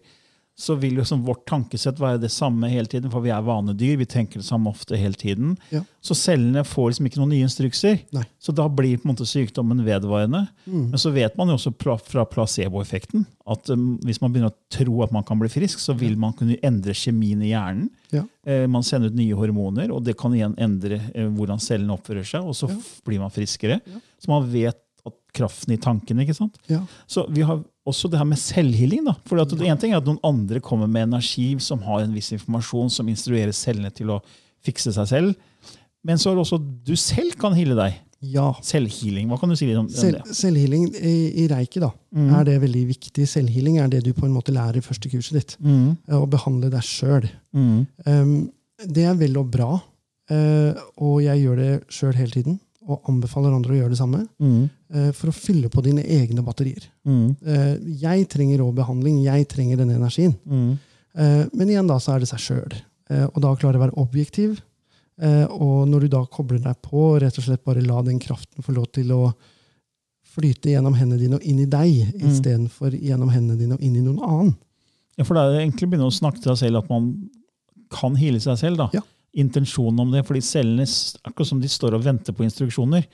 så 0.58 0.74
vil 0.82 0.98
jo 0.98 1.04
som 1.06 1.22
vårt 1.22 1.44
tankesett 1.46 2.00
være 2.02 2.18
det 2.24 2.32
samme 2.34 2.66
hele 2.72 2.90
tiden, 2.90 3.12
for 3.14 3.22
vi 3.22 3.30
er 3.30 3.44
vanedyr. 3.46 4.00
Vi 4.00 4.08
tenker 4.10 4.42
det 4.42 4.48
samme 4.48 4.72
ofte 4.72 4.98
hele 4.98 5.14
tiden. 5.14 5.52
Ja. 5.70 5.84
Så 6.02 6.18
cellene 6.18 6.64
får 6.66 6.90
liksom 6.90 7.10
ikke 7.10 7.20
noen 7.22 7.36
nye 7.36 7.46
instrukser. 7.46 8.00
Nei. 8.16 8.24
Så 8.42 8.56
da 8.58 8.66
blir 8.66 8.98
på 8.98 9.06
en 9.06 9.12
måte 9.12 9.28
sykdommen 9.30 9.84
vedvarende. 9.86 10.48
Mm. 10.66 10.88
Men 10.96 11.04
så 11.04 11.12
vet 11.14 11.38
man 11.38 11.54
jo 11.54 11.60
også 11.60 11.76
fra 12.10 12.26
placeboeffekten 12.26 13.28
at 13.48 13.70
um, 13.70 13.86
hvis 14.02 14.18
man 14.24 14.34
begynner 14.34 14.50
å 14.50 14.74
tro 14.74 14.98
at 15.06 15.14
man 15.14 15.28
kan 15.28 15.38
bli 15.40 15.52
frisk, 15.52 15.78
så 15.84 15.94
vil 16.00 16.18
man 16.20 16.34
kunne 16.40 16.58
endre 16.66 16.98
kjemien 16.98 17.46
i 17.46 17.54
hjernen. 17.54 17.92
Ja. 18.10 18.26
Eh, 18.50 18.66
man 18.72 18.84
sender 18.84 19.14
ut 19.14 19.20
nye 19.20 19.38
hormoner, 19.38 19.94
og 19.94 20.02
det 20.10 20.18
kan 20.20 20.34
igjen 20.34 20.58
endre 20.58 21.04
eh, 21.14 21.30
hvordan 21.38 21.62
cellene 21.62 21.94
oppfører 21.96 22.26
seg, 22.28 22.50
og 22.50 22.58
så 22.58 22.72
ja. 22.72 22.82
blir 23.06 23.22
man 23.22 23.32
friskere. 23.32 23.78
Så 24.18 24.34
man 24.34 24.50
vet 24.50 24.82
at 25.08 25.16
kraften 25.38 25.76
i 25.76 25.80
tankene. 25.80 26.26
ikke 26.26 26.36
sant? 26.36 26.58
Ja. 26.72 26.82
Så 27.08 27.28
vi 27.32 27.46
har 27.48 27.62
også 27.88 28.10
det 28.12 28.20
her 28.20 28.28
med 28.28 28.38
selvhealing. 28.42 29.06
da. 29.08 29.14
For 29.30 29.40
at 29.42 29.54
En 29.58 29.78
ting 29.82 29.94
er 29.94 30.02
at 30.02 30.06
noen 30.10 30.20
andre 30.28 30.60
kommer 30.64 30.88
med 30.92 31.08
energi 31.10 31.54
som 31.64 31.80
har 31.88 32.04
en 32.04 32.14
viss 32.14 32.32
informasjon 32.36 32.90
som 32.94 33.08
instruerer 33.10 33.54
cellene 33.56 33.90
til 33.96 34.12
å 34.14 34.20
fikse 34.66 34.92
seg 34.96 35.08
selv. 35.08 35.36
Men 36.04 36.18
så 36.20 36.32
er 36.32 36.36
det 36.38 36.44
også 36.46 36.60
du 36.88 36.94
selv 36.96 37.34
kan 37.40 37.56
heale 37.58 37.76
deg. 37.76 37.96
ja. 38.22 38.52
Selvhealing. 38.66 39.28
Hva 39.30 39.38
kan 39.40 39.50
du 39.50 39.56
si 39.56 39.68
litt 39.68 39.78
om, 39.78 39.88
Selv, 39.94 40.24
det? 40.26 40.36
selvhealing 40.36 40.88
i, 40.96 41.44
i 41.44 41.48
reiki 41.52 41.80
da, 41.84 41.92
Mm. 42.16 42.32
er 42.40 42.44
det 42.48 42.56
veldig 42.64 42.86
viktig. 42.90 43.28
Selvhealing 43.30 43.78
er 43.80 43.88
det 43.92 44.04
du 44.06 44.14
på 44.14 44.26
en 44.26 44.34
måte 44.34 44.52
lærer 44.56 44.78
i 44.80 44.82
første 44.82 45.10
kurset 45.12 45.34
ditt. 45.38 45.58
Mm. 45.62 45.98
eh, 46.08 46.16
Å 46.18 46.26
behandle 46.30 46.72
deg 46.74 46.82
sjøl. 46.82 47.28
Mm. 47.54 47.86
Um, 48.08 48.52
det 48.88 49.04
er 49.06 49.14
vel 49.20 49.38
og 49.38 49.52
bra, 49.52 49.82
uh, 50.32 50.74
og 50.98 51.22
jeg 51.24 51.44
gjør 51.44 51.56
det 51.62 51.72
sjøl 51.94 52.16
hele 52.18 52.32
tiden. 52.32 52.60
Og 52.88 53.02
anbefaler 53.12 53.52
andre 53.54 53.74
å 53.74 53.78
gjøre 53.82 53.90
det 53.90 53.98
samme, 54.00 54.22
Mm. 54.40 54.70
eh, 54.94 55.12
for 55.12 55.28
å 55.28 55.34
fylle 55.36 55.68
på 55.70 55.82
dine 55.84 56.04
egne 56.04 56.42
batterier. 56.42 56.86
Mm. 57.06 57.36
Eh, 57.46 57.78
jeg 58.00 58.28
trenger 58.30 58.60
rå 58.60 58.74
behandling, 58.74 59.22
jeg 59.24 59.48
trenger 59.50 59.78
denne 59.78 59.96
energien. 60.00 60.36
Mm. 60.48 60.78
Eh, 61.18 61.46
men 61.54 61.68
igjen 61.68 61.88
da, 61.88 61.98
så 62.00 62.16
er 62.16 62.20
det 62.20 62.30
seg 62.30 62.40
sjøl. 62.40 62.82
og 63.10 63.40
da 63.42 63.56
klare 63.56 63.76
å 63.80 63.84
være 63.88 63.98
objektiv. 63.98 64.60
Og 65.50 65.88
når 65.88 66.02
du 66.02 66.08
da 66.10 66.26
kobler 66.26 66.60
deg 66.60 66.76
på, 66.84 67.18
rett 67.22 67.38
og 67.40 67.44
slett 67.46 67.64
bare 67.64 67.80
la 67.82 68.02
den 68.04 68.20
kraften 68.20 68.62
få 68.62 68.74
lov 68.76 68.92
til 68.92 69.08
å 69.16 69.34
flyte 70.28 70.70
gjennom 70.74 70.94
hendene 70.94 71.18
dine 71.22 71.36
og 71.40 71.42
inn 71.48 71.60
i 71.60 71.66
deg, 71.66 72.14
Mm. 72.14 72.28
istedenfor 72.30 72.92
gjennom 73.00 73.30
hendene 73.32 73.58
dine 73.58 73.74
og 73.74 73.82
inn 73.82 73.96
i 73.96 74.02
noen 74.02 74.20
annen. 74.20 74.56
Ja, 75.18 75.24
for 75.24 75.34
det 75.36 75.42
er 75.46 75.66
egentlig 75.66 75.88
å 75.88 75.90
begynne 75.90 76.12
å 76.12 76.20
snakke 76.20 76.42
til 76.42 76.52
deg 76.52 76.58
selv 76.58 76.78
at 76.84 76.90
man 76.90 77.30
kan 77.90 78.16
hile 78.16 78.40
seg 78.40 78.58
selv. 78.60 78.78
da. 78.78 78.90
Ja. 78.94 79.02
Intensjonen 79.38 80.02
om 80.02 80.12
det, 80.14 80.24
fordi 80.28 80.42
cellene 80.46 80.86
akkurat 81.28 81.50
som 81.52 81.62
de 81.62 81.70
står 81.70 81.98
og 81.98 82.06
venter 82.06 82.34
på 82.34 82.46
instruksjoner. 82.46 83.06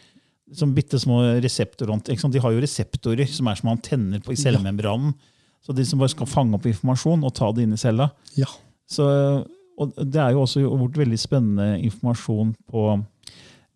Som 0.53 0.73
bitte 0.75 0.99
små 1.01 1.21
reseptorer. 1.43 1.99
De 2.31 2.41
har 2.43 2.53
jo 2.53 2.61
reseptorer 2.63 3.29
som 3.31 3.47
er 3.49 3.59
som 3.59 3.71
antenner 3.73 4.21
på 4.23 4.35
i 4.35 4.39
cellemembranen. 4.39 5.15
Så 5.63 5.73
de 5.75 5.85
som 5.87 5.99
bare 6.01 6.11
skal 6.11 6.27
fange 6.27 6.57
opp 6.57 6.65
informasjon 6.67 7.23
og 7.23 7.33
ta 7.35 7.49
det 7.55 7.63
inn 7.65 7.75
i 7.75 7.79
cella. 7.79 8.09
Ja. 8.35 8.49
Så, 8.89 9.05
og 9.79 9.93
det 9.97 10.19
er 10.21 10.35
jo 10.35 10.43
også 10.43 10.63
gjort 10.65 10.99
veldig 10.99 11.19
spennende 11.21 11.77
informasjon 11.87 12.51
på 12.69 12.87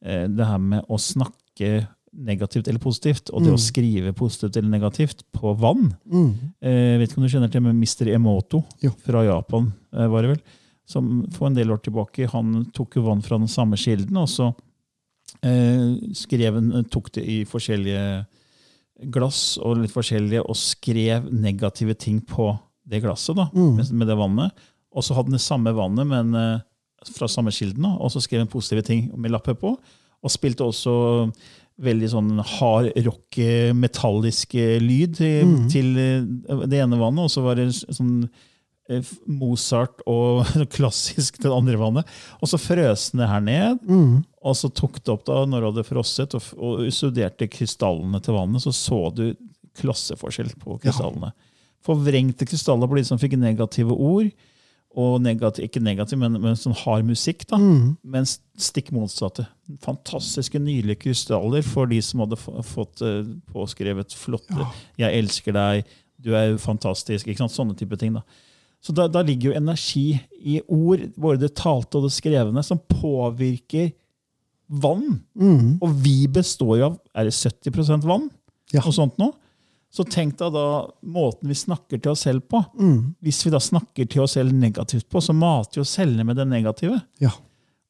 eh, 0.03 0.25
det 0.27 0.49
her 0.49 0.59
med 0.59 0.83
å 0.91 0.99
snakke 0.99 1.87
negativt 2.17 2.67
eller 2.67 2.81
positivt, 2.81 3.29
og 3.29 3.43
det 3.45 3.51
å 3.53 3.59
skrive 3.61 4.13
positivt 4.17 4.57
eller 4.57 4.71
negativt 4.73 5.21
på 5.35 5.51
vann. 5.59 5.91
Mm. 6.09 6.29
Eh, 6.65 6.95
vet 6.99 7.11
ikke 7.11 7.21
om 7.21 7.27
du 7.27 7.31
kjenner 7.31 7.51
til 7.53 7.61
med 7.65 7.77
Mr. 7.77 8.09
Emoto 8.15 8.63
Jo. 8.83 8.91
fra 9.05 9.21
Japan, 9.27 9.71
eh, 9.93 10.07
var 10.09 10.25
det 10.25 10.31
vel? 10.35 10.41
Som 10.87 11.25
for 11.35 11.49
en 11.49 11.57
del 11.57 11.71
år 11.73 11.81
tilbake, 11.83 12.29
han 12.31 12.65
tok 12.75 12.95
jo 12.95 13.03
vann 13.09 13.21
fra 13.25 13.37
den 13.41 13.49
samme 13.51 13.75
kilden, 13.79 14.15
og 14.21 14.29
så 14.31 14.53
eh, 15.43 15.97
skrev 16.15 16.55
han, 16.61 16.85
tok 16.91 17.11
det 17.17 17.25
i 17.27 17.41
forskjellige 17.47 18.05
glass 19.13 19.57
og 19.61 19.81
litt 19.83 19.93
forskjellige, 19.93 20.41
og 20.47 20.55
skrev 20.57 21.27
negative 21.33 21.93
ting 21.99 22.21
på 22.25 22.53
det 22.87 23.01
glasset 23.03 23.35
da, 23.37 23.49
Mm. 23.53 23.75
med, 23.91 24.07
det 24.07 24.15
vannet. 24.17 24.51
Og 24.95 25.03
så 25.03 25.13
hadde 25.13 25.27
han 25.29 25.37
det 25.37 25.43
samme 25.43 25.73
vannet, 25.75 26.07
men 26.07 26.33
eh, 26.33 26.59
fra 27.13 27.27
samme 27.29 27.51
kilden, 27.51 27.83
da, 27.83 27.93
og 27.99 28.09
så 28.11 28.21
skrev 28.23 28.39
han 28.45 28.47
positive 28.47 28.81
ting 28.87 29.11
med 29.19 29.31
lapper 29.31 29.53
på. 29.59 29.75
Og 30.23 30.31
spilte 30.33 30.63
også 30.65 31.31
veldig 31.77 32.07
sånn 32.09 32.31
hard 32.41 32.87
rock, 33.05 33.37
eh, 33.37 33.73
metallisk 33.77 34.55
eh, 34.55 34.79
lyd 34.81 35.15
til, 35.19 35.45
Mm. 35.45 35.69
til 35.69 35.97
eh, 35.97 36.65
det 36.65 36.79
ene 36.81 36.97
vannet, 36.97 37.27
og 37.27 37.29
så 37.29 37.43
var 37.43 37.55
det 37.59 37.67
sånn 37.75 38.23
eh, 38.23 38.29
Mozart 39.27 40.01
og 40.07 40.45
klassisk 40.75 41.39
til 41.41 41.49
det 41.49 41.55
andre 41.57 41.77
vannet. 41.81 42.07
Og 42.41 42.47
så 42.51 42.59
frøs 42.61 43.09
den 43.13 43.25
her 43.27 43.41
ned, 43.43 43.79
Mm. 43.87 44.23
og 44.43 44.55
så 44.55 44.69
tok 44.73 45.01
det 45.03 45.11
opp 45.13 45.25
da 45.27 45.41
når 45.45 45.59
det 45.61 45.71
hadde 45.73 45.87
frosset, 45.89 46.35
og, 46.37 46.43
og 46.57 46.85
studerte 46.93 47.47
krystallene 47.51 48.21
til 48.23 48.33
vannet, 48.37 48.63
så 48.63 48.71
så 48.75 49.01
du 49.15 49.25
klasseforskjell 49.77 50.53
på 50.61 50.79
krystallene. 50.81 51.33
Forvrengte 51.85 52.47
krystaller 52.49 52.89
på 52.89 52.97
de 52.97 53.03
som 53.07 53.19
fikk 53.21 53.35
negative 53.39 53.93
ord, 53.93 54.31
og 54.97 55.19
negativ, 55.21 55.67
ikke 55.67 55.81
negativ, 55.83 56.17
men, 56.17 56.39
men 56.41 56.55
sånn 56.57 56.73
hard 56.73 57.05
musikk, 57.05 57.43
da. 57.51 57.59
Mm. 57.61 57.97
mens 58.01 58.39
stikk 58.57 58.89
motsatte. 58.95 59.45
Fantastiske, 59.83 60.57
nydelige 60.63 61.03
krystaller 61.03 61.61
for 61.61 61.85
de 61.91 61.99
som 62.01 62.23
hadde 62.23 62.39
fått 62.65 63.03
uh, 63.05 63.21
påskrevet 63.53 64.15
flotte 64.17 64.57
Ja. 64.57 64.71
'Jeg 64.97 65.19
elsker 65.19 65.53
deg', 65.53 65.85
'du 66.17 66.33
er 66.33 66.57
fantastisk', 66.57 67.27
ikke 67.29 67.43
sant? 67.45 67.53
sånne 67.53 67.77
type 67.77 67.99
ting. 67.99 68.13
da. 68.17 68.23
Så 68.83 68.93
da, 68.95 69.07
da 69.11 69.23
ligger 69.25 69.51
jo 69.51 69.57
energi 69.57 70.19
i 70.37 70.59
ord, 70.63 71.07
både 71.17 71.47
det 71.47 71.55
talte 71.57 71.99
og 71.99 72.07
det 72.07 72.13
skrevne, 72.15 72.63
som 72.63 72.79
påvirker 72.79 73.89
vann. 74.67 75.19
Mm. 75.39 75.77
Og 75.81 75.97
vi 76.03 76.19
består 76.31 76.77
jo 76.77 76.89
av 76.91 76.97
er 77.17 77.29
det 77.29 77.35
70 77.35 78.05
vann. 78.07 78.29
Ja. 78.75 78.81
og 78.83 78.91
sånt 78.91 79.15
nå. 79.15 79.29
Så 79.93 80.03
tenk 80.03 80.35
deg 80.39 80.51
da 80.51 80.65
måten 81.07 81.47
vi 81.47 81.55
snakker 81.55 82.01
til 82.01 82.11
oss 82.11 82.25
selv 82.27 82.43
på. 82.51 82.59
Mm. 82.75 83.15
Hvis 83.23 83.39
vi 83.45 83.53
da 83.53 83.61
snakker 83.63 84.09
til 84.11 84.25
oss 84.25 84.35
selv 84.35 84.51
negativt 84.51 85.07
på, 85.09 85.21
så 85.23 85.33
mater 85.33 85.79
jo 85.79 85.87
cellene 85.87 86.25
med 86.27 86.37
det 86.37 86.45
negative. 86.49 86.99
Ja. 87.23 87.31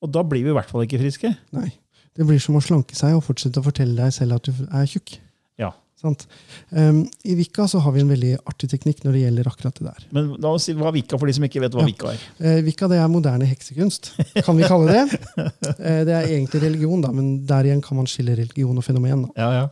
Og 0.06 0.14
da 0.14 0.22
blir 0.22 0.46
vi 0.46 0.54
i 0.54 0.56
hvert 0.56 0.70
fall 0.70 0.86
ikke 0.86 1.02
friske. 1.02 1.34
Nei. 1.58 1.72
Det 2.18 2.26
blir 2.26 2.40
som 2.42 2.58
å 2.58 2.62
slanke 2.64 2.98
seg 2.98 3.18
og 3.18 3.26
fortsette 3.26 3.62
å 3.62 3.66
fortelle 3.66 3.98
deg 3.98 4.14
selv 4.14 4.38
at 4.38 4.46
du 4.46 4.62
er 4.70 4.86
tjukk. 4.90 5.18
Ja. 5.62 5.74
Sant? 5.98 6.28
Um, 6.70 7.00
I 7.26 7.34
Vika 7.40 7.66
så 7.68 7.80
har 7.82 7.92
vi 7.96 8.04
en 8.04 8.10
veldig 8.12 8.36
artig 8.46 8.68
teknikk 8.70 9.00
når 9.02 9.16
det 9.16 9.22
gjelder 9.24 9.48
akkurat 9.50 9.80
det 9.80 9.86
der. 9.88 10.04
Men 10.14 10.28
må 10.44 10.52
si 10.62 10.76
hva 10.78 10.92
er 10.92 10.96
Vika 11.00 11.18
for 11.18 11.26
de 11.26 11.34
som 11.34 11.46
ikke 11.48 11.62
vet 11.64 11.74
hva 11.74 11.82
Ja. 11.82 11.90
Vika 11.90 12.12
er. 12.14 12.26
Uh, 12.38 12.60
Vika 12.68 12.90
det 12.92 13.00
er 13.02 13.08
moderne 13.10 13.48
heksekunst, 13.50 14.12
kan 14.46 14.60
vi 14.60 14.68
kalle 14.70 14.94
det. 14.94 15.20
uh, 15.42 16.02
det 16.08 16.14
er 16.14 16.28
egentlig 16.30 16.62
religion, 16.68 17.02
da, 17.02 17.10
men 17.12 17.32
der 17.50 17.66
igjen 17.72 17.82
kan 17.82 17.98
man 17.98 18.06
skille 18.10 18.36
religion 18.38 18.78
og 18.78 18.86
fenomen. 18.86 19.26
Ja, 19.36 19.50
ja. 19.64 19.66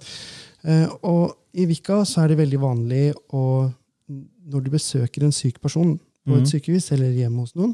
Uh, 0.66 0.88
og 1.06 1.36
i 1.54 1.68
Vika 1.70 2.00
så 2.10 2.24
er 2.24 2.34
det 2.34 2.40
veldig 2.42 2.60
vanlig 2.64 3.04
å 3.34 3.46
Når 4.46 4.62
du 4.62 4.70
besøker 4.70 5.24
en 5.26 5.32
syk 5.34 5.56
person 5.62 5.96
på 5.98 6.34
Mhm. 6.36 6.42
et 6.42 6.50
sykehus 6.52 6.92
eller 6.94 7.14
hjemme 7.18 7.40
hos 7.42 7.56
noen, 7.58 7.72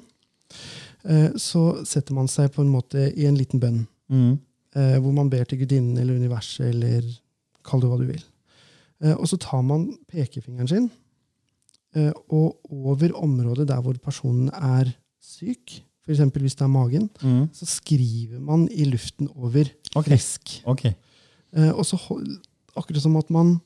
så 1.35 1.85
setter 1.87 2.13
man 2.15 2.27
seg 2.31 2.51
på 2.53 2.61
en 2.63 2.69
måte 2.71 3.09
i 3.17 3.25
en 3.27 3.35
liten 3.35 3.59
bønn. 3.59 3.81
Mm. 4.11 4.37
hvor 5.03 5.11
man 5.11 5.29
ber 5.29 5.43
til 5.43 5.59
gudinnen 5.59 5.97
eller 5.99 6.15
universet, 6.15 6.69
eller 6.71 7.01
kall 7.67 7.81
det 7.83 7.89
hva 7.91 7.97
du 7.99 8.05
vil. 8.07 8.23
Eh, 9.03 9.15
og 9.17 9.27
så 9.27 9.37
tar 9.41 9.61
man 9.65 9.87
pekefingeren 10.11 10.67
sin, 10.67 10.91
eh, 11.95 12.11
og 12.29 12.59
over 12.69 13.11
området 13.17 13.67
der 13.67 13.81
hvor 13.81 13.93
personen 14.03 14.49
er 14.53 14.91
syk, 15.21 15.81
f.eks. 16.05 16.19
hvis 16.19 16.55
det 16.55 16.61
er 16.65 16.67
magen, 16.67 17.09
Mm. 17.23 17.47
så 17.53 17.65
skriver 17.65 18.39
man 18.39 18.67
i 18.71 18.83
luften 18.85 19.27
over 19.35 19.65
okay. 19.95 20.11
frisk. 20.11 20.61
Ok. 20.65 20.85
Eh, 20.85 21.71
og 21.73 21.85
så 21.85 21.97
akkurat 22.77 23.01
som 23.01 23.15
at 23.17 23.29
man 23.29 23.59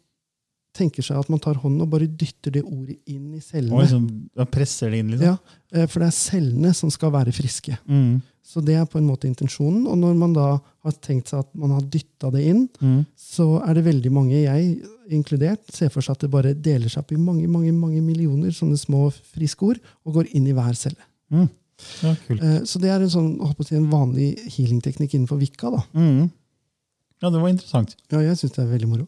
tenker 0.75 1.03
seg 1.05 1.17
at 1.21 1.29
man 1.31 1.39
tar 1.43 1.55
hånden 1.63 1.81
og 1.85 1.89
bare 1.95 2.07
dytter 2.11 2.51
det 2.51 2.61
ordet 2.67 2.97
inn 3.07 3.33
i 3.33 3.39
cellene. 3.39 3.71
cellene. 3.71 3.89
sånn, 3.93 4.07
da 4.35 4.45
presser 4.45 4.91
det 4.91 4.99
inn, 5.01 5.11
liksom. 5.15 5.25
Ja, 5.25 5.38
eh, 5.73 5.88
for 5.88 6.03
det 6.03 6.09
er 6.11 6.17
cellene 6.19 6.73
som 6.75 6.91
skal 6.93 7.11
være 7.15 7.31
friske. 7.35 7.77
Mm. 7.88 8.21
Så 8.45 8.61
det 8.63 8.75
er 8.77 8.85
på 8.85 8.99
en 8.99 9.07
måte 9.07 9.25
intensjonen. 9.25 9.88
Og 9.89 9.97
når 9.97 10.13
man 10.19 10.33
da 10.35 10.59
har 10.85 10.91
tenkt 11.01 11.31
seg 11.31 11.39
at 11.39 11.49
man 11.57 11.71
har 11.71 11.81
dytta 11.81 12.29
det 12.35 12.43
inn, 12.51 12.67
Mm. 12.81 13.05
så 13.17 13.47
er 13.67 13.73
det 13.73 13.85
veldig 13.88 14.11
mange, 14.13 14.35
jeg 14.43 14.83
inkludert, 15.09 15.65
ser 15.73 15.89
for 15.89 16.01
seg 16.01 16.11
at 16.11 16.19
det 16.19 16.29
bare 16.31 16.53
deler 16.53 16.88
seg 16.89 16.99
opp 17.03 17.11
i 17.11 17.15
mange 17.17 17.47
mange, 17.49 17.71
mange 17.73 18.01
millioner 18.05 18.51
sånne 18.51 18.77
små 18.77 19.11
friske 19.33 19.63
ord 19.65 19.79
og 20.05 20.13
går 20.19 20.29
inn 20.35 20.45
i 20.47 20.53
hver 20.53 20.75
celle. 20.75 21.01
Mm. 21.31 21.49
Ja. 22.03 22.15
Eh, 22.29 22.59
Så 22.63 22.79
det 22.79 22.89
er 22.93 23.01
en, 23.01 23.09
sånn, 23.09 23.65
si, 23.65 23.75
en 23.75 23.89
vanlig 23.89 24.38
healingteknikk 24.55 25.13
innenfor 25.17 25.38
Vikka. 25.41 25.71
da. 25.71 25.83
Mm. 25.95 26.31
Ja, 27.21 27.29
det 27.31 27.41
var 27.41 27.49
interessant. 27.49 27.95
Ja, 28.11 28.19
jeg 28.19 28.38
syns 28.38 28.53
det 28.53 28.59
er 28.63 28.77
veldig 28.77 28.88
moro. 28.88 29.07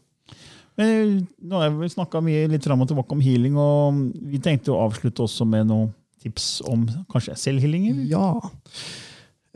Men 0.78 1.24
nå 1.42 1.58
har 1.58 1.72
vi 1.74 1.88
snakka 1.90 2.20
mye 2.22 2.46
litt 2.52 2.66
fram 2.66 2.84
og 2.84 2.90
tilbake 2.90 3.16
om 3.16 3.22
healing, 3.22 3.56
og 3.58 3.98
vi 4.30 4.38
tenkte 4.42 4.70
å 4.74 4.82
avslutte 4.84 5.24
også 5.24 5.46
med 5.48 5.66
noen 5.70 5.90
tips 6.22 6.60
om 6.70 6.84
kanskje 7.10 7.34
selvhealing? 7.38 7.88
Ja. 8.10 8.30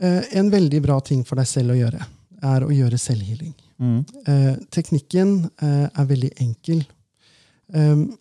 Eh, 0.03 0.23
En 0.39 0.51
veldig 0.51 0.81
bra 0.83 0.99
ting 0.99 1.23
for 1.27 1.39
deg 1.39 1.47
selv 1.47 1.75
å 1.75 1.79
gjøre, 1.79 2.03
er 2.43 2.65
å 2.65 2.71
gjøre 2.75 2.99
selvhealing. 2.99 3.53
Mm. 3.79 4.01
Eh, 4.27 4.51
teknikken 4.71 5.33
eh, 5.63 5.87
er 5.87 6.11
veldig 6.11 6.33
enkel. 6.43 6.83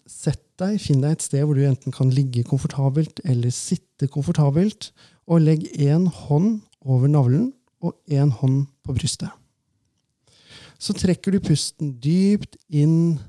Sett 0.09 0.41
deg, 0.57 0.79
Finn 0.81 1.03
deg 1.03 1.19
et 1.19 1.25
sted 1.27 1.43
hvor 1.45 1.59
du 1.59 1.65
enten 1.67 1.93
kan 1.93 2.09
ligge 2.15 2.45
komfortabelt 2.49 3.19
eller 3.29 3.53
sitte 3.53 4.07
komfortabelt, 4.09 4.93
og 5.29 5.43
legg 5.45 5.67
én 5.77 6.07
hånd 6.07 6.63
over 6.87 7.11
navlen 7.11 7.51
og 7.83 7.99
én 8.09 8.31
hånd 8.39 8.71
på 8.87 8.95
brystet. 8.97 9.29
Så 10.83 10.95
trekker 10.99 11.35
du 11.35 11.39
pusten 11.45 11.95
dypt 12.03 12.57
inn 12.67 13.21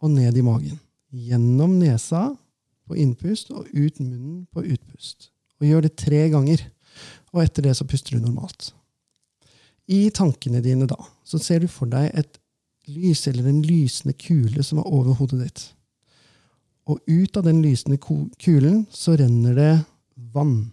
og 0.00 0.12
ned 0.12 0.36
i 0.36 0.44
magen. 0.44 0.76
Gjennom 1.10 1.78
nesa 1.80 2.26
på 2.84 2.98
innpust 3.00 3.52
og 3.54 3.70
ut 3.72 4.02
munnen 4.02 4.44
på 4.52 4.66
utpust. 4.66 5.30
Og 5.60 5.68
gjør 5.68 5.86
det 5.86 5.96
tre 6.00 6.26
ganger. 6.32 6.62
Og 7.32 7.42
etter 7.44 7.64
det 7.64 7.76
så 7.78 7.86
puster 7.88 8.16
du 8.16 8.24
normalt. 8.24 8.72
I 9.90 10.10
tankene 10.14 10.60
dine 10.62 10.86
da 10.90 10.98
så 11.26 11.40
ser 11.42 11.64
du 11.64 11.70
for 11.70 11.90
deg 11.90 12.12
et 12.14 12.38
lys 12.90 13.24
eller 13.30 13.48
en 13.48 13.62
lysende 13.64 14.14
kule 14.18 14.62
som 14.66 14.82
er 14.82 14.90
over 14.90 15.16
hodet 15.18 15.40
ditt. 15.44 15.64
Og 16.90 17.00
ut 17.06 17.38
av 17.38 17.46
den 17.46 17.62
lysende 17.62 17.98
kulen 18.00 18.84
så 18.92 19.16
renner 19.18 19.56
det 19.56 19.72
vann. 20.34 20.72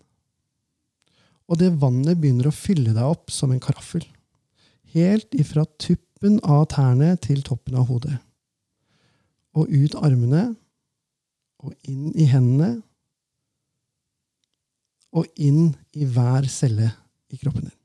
Og 1.47 1.61
det 1.61 1.71
vannet 1.79 2.19
begynner 2.19 2.49
å 2.49 2.55
fylle 2.55 2.93
deg 2.93 3.03
opp 3.05 3.31
som 3.31 3.53
en 3.53 3.63
karaffel. 3.63 4.03
Helt 4.93 5.35
ifra 5.37 5.65
tuppen 6.17 6.39
av 6.41 6.65
tærne 6.73 7.13
til 7.21 7.43
toppen 7.45 7.75
av 7.77 7.85
hodet. 7.91 8.17
Og 9.53 9.69
ut 9.69 9.95
armene, 10.01 10.55
og 11.61 11.73
inn 11.85 12.09
i 12.17 12.25
hendene, 12.25 12.81
og 15.13 15.25
inn 15.37 15.75
i 15.93 16.05
hver 16.05 16.47
celle 16.49 16.89
i 17.29 17.37
kroppen 17.37 17.67
din. 17.67 17.75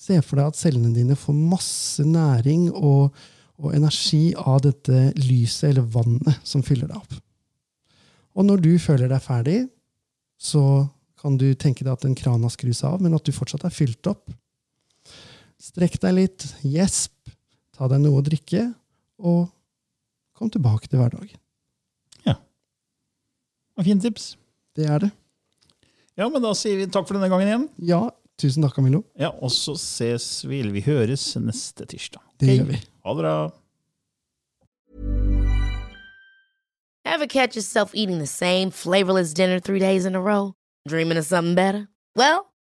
Se 0.00 0.16
for 0.24 0.40
deg 0.40 0.48
at 0.48 0.56
cellene 0.56 0.94
dine 0.94 1.16
får 1.16 1.36
masse 1.36 2.04
næring 2.04 2.70
og, 2.72 3.12
og 3.60 3.74
energi 3.76 4.32
av 4.36 4.62
dette 4.64 5.10
lyset 5.20 5.70
eller 5.70 5.88
vannet 5.92 6.40
som 6.44 6.64
fyller 6.64 6.88
deg 6.88 6.96
opp. 6.96 7.14
Og 8.36 8.46
når 8.48 8.64
du 8.64 8.72
føler 8.80 9.12
deg 9.12 9.20
ferdig, 9.20 9.58
så 10.40 10.86
kan 11.20 11.36
du 11.36 11.50
tenke 11.52 11.84
deg 11.84 11.92
at 11.92 12.06
en 12.08 12.16
krana 12.16 12.48
skrus 12.48 12.80
av, 12.88 13.00
men 13.00 13.12
at 13.16 13.24
du 13.24 13.32
fortsatt 13.36 13.66
er 13.68 13.76
fylt 13.76 14.08
opp. 14.08 14.32
Strekk 15.60 15.98
deg 16.00 16.14
litt, 16.16 16.44
gjesp, 16.64 17.12
ta 17.76 17.88
deg 17.90 18.00
noe 18.00 18.20
å 18.20 18.24
drikke, 18.24 18.62
og 19.20 19.50
kom 20.38 20.48
tilbake 20.52 20.88
til 20.88 21.02
hverdagen. 21.02 21.36
Ja. 22.24 22.38
Og 23.76 23.84
fint 23.84 24.00
tips. 24.04 24.32
Det 24.76 24.86
er 24.88 25.02
det. 25.04 25.10
Ja, 26.16 26.28
men 26.32 26.40
da 26.44 26.54
sier 26.56 26.78
vi 26.80 26.88
takk 26.88 27.06
for 27.08 27.16
denne 27.18 27.28
gangen 27.32 27.48
igjen. 27.50 27.66
Ja, 27.84 28.00
tusen 28.40 28.64
takk, 28.64 28.74
Camillo. 28.78 29.02
Ja, 29.20 29.34
Og 29.36 29.52
så 29.52 29.76
ses 29.76 30.44
vi, 30.48 30.62
eller 30.62 30.72
vi 30.72 30.84
høres 30.86 31.26
neste 31.40 31.84
tirsdag. 31.88 32.22
Det 32.40 32.56
gjør 32.56 32.70
vi. 32.72 32.80
Ha 33.04 33.14
det 33.16 33.22
bra. 33.24 33.34
Ever 37.04 37.26
catch 37.26 37.56
yourself 37.56 37.92
eating 37.94 38.18
the 38.18 38.26
same 38.26 38.70
flavorless 38.70 39.34
dinner 39.34 39.58
three 39.58 39.78
days 39.80 40.04
in 40.06 40.14
a 40.14 40.20
row? 40.20 40.54
Dreaming 40.88 41.18
of 41.18 41.24
something 41.24 41.54
better? 41.54 41.88
Well, 42.14 42.49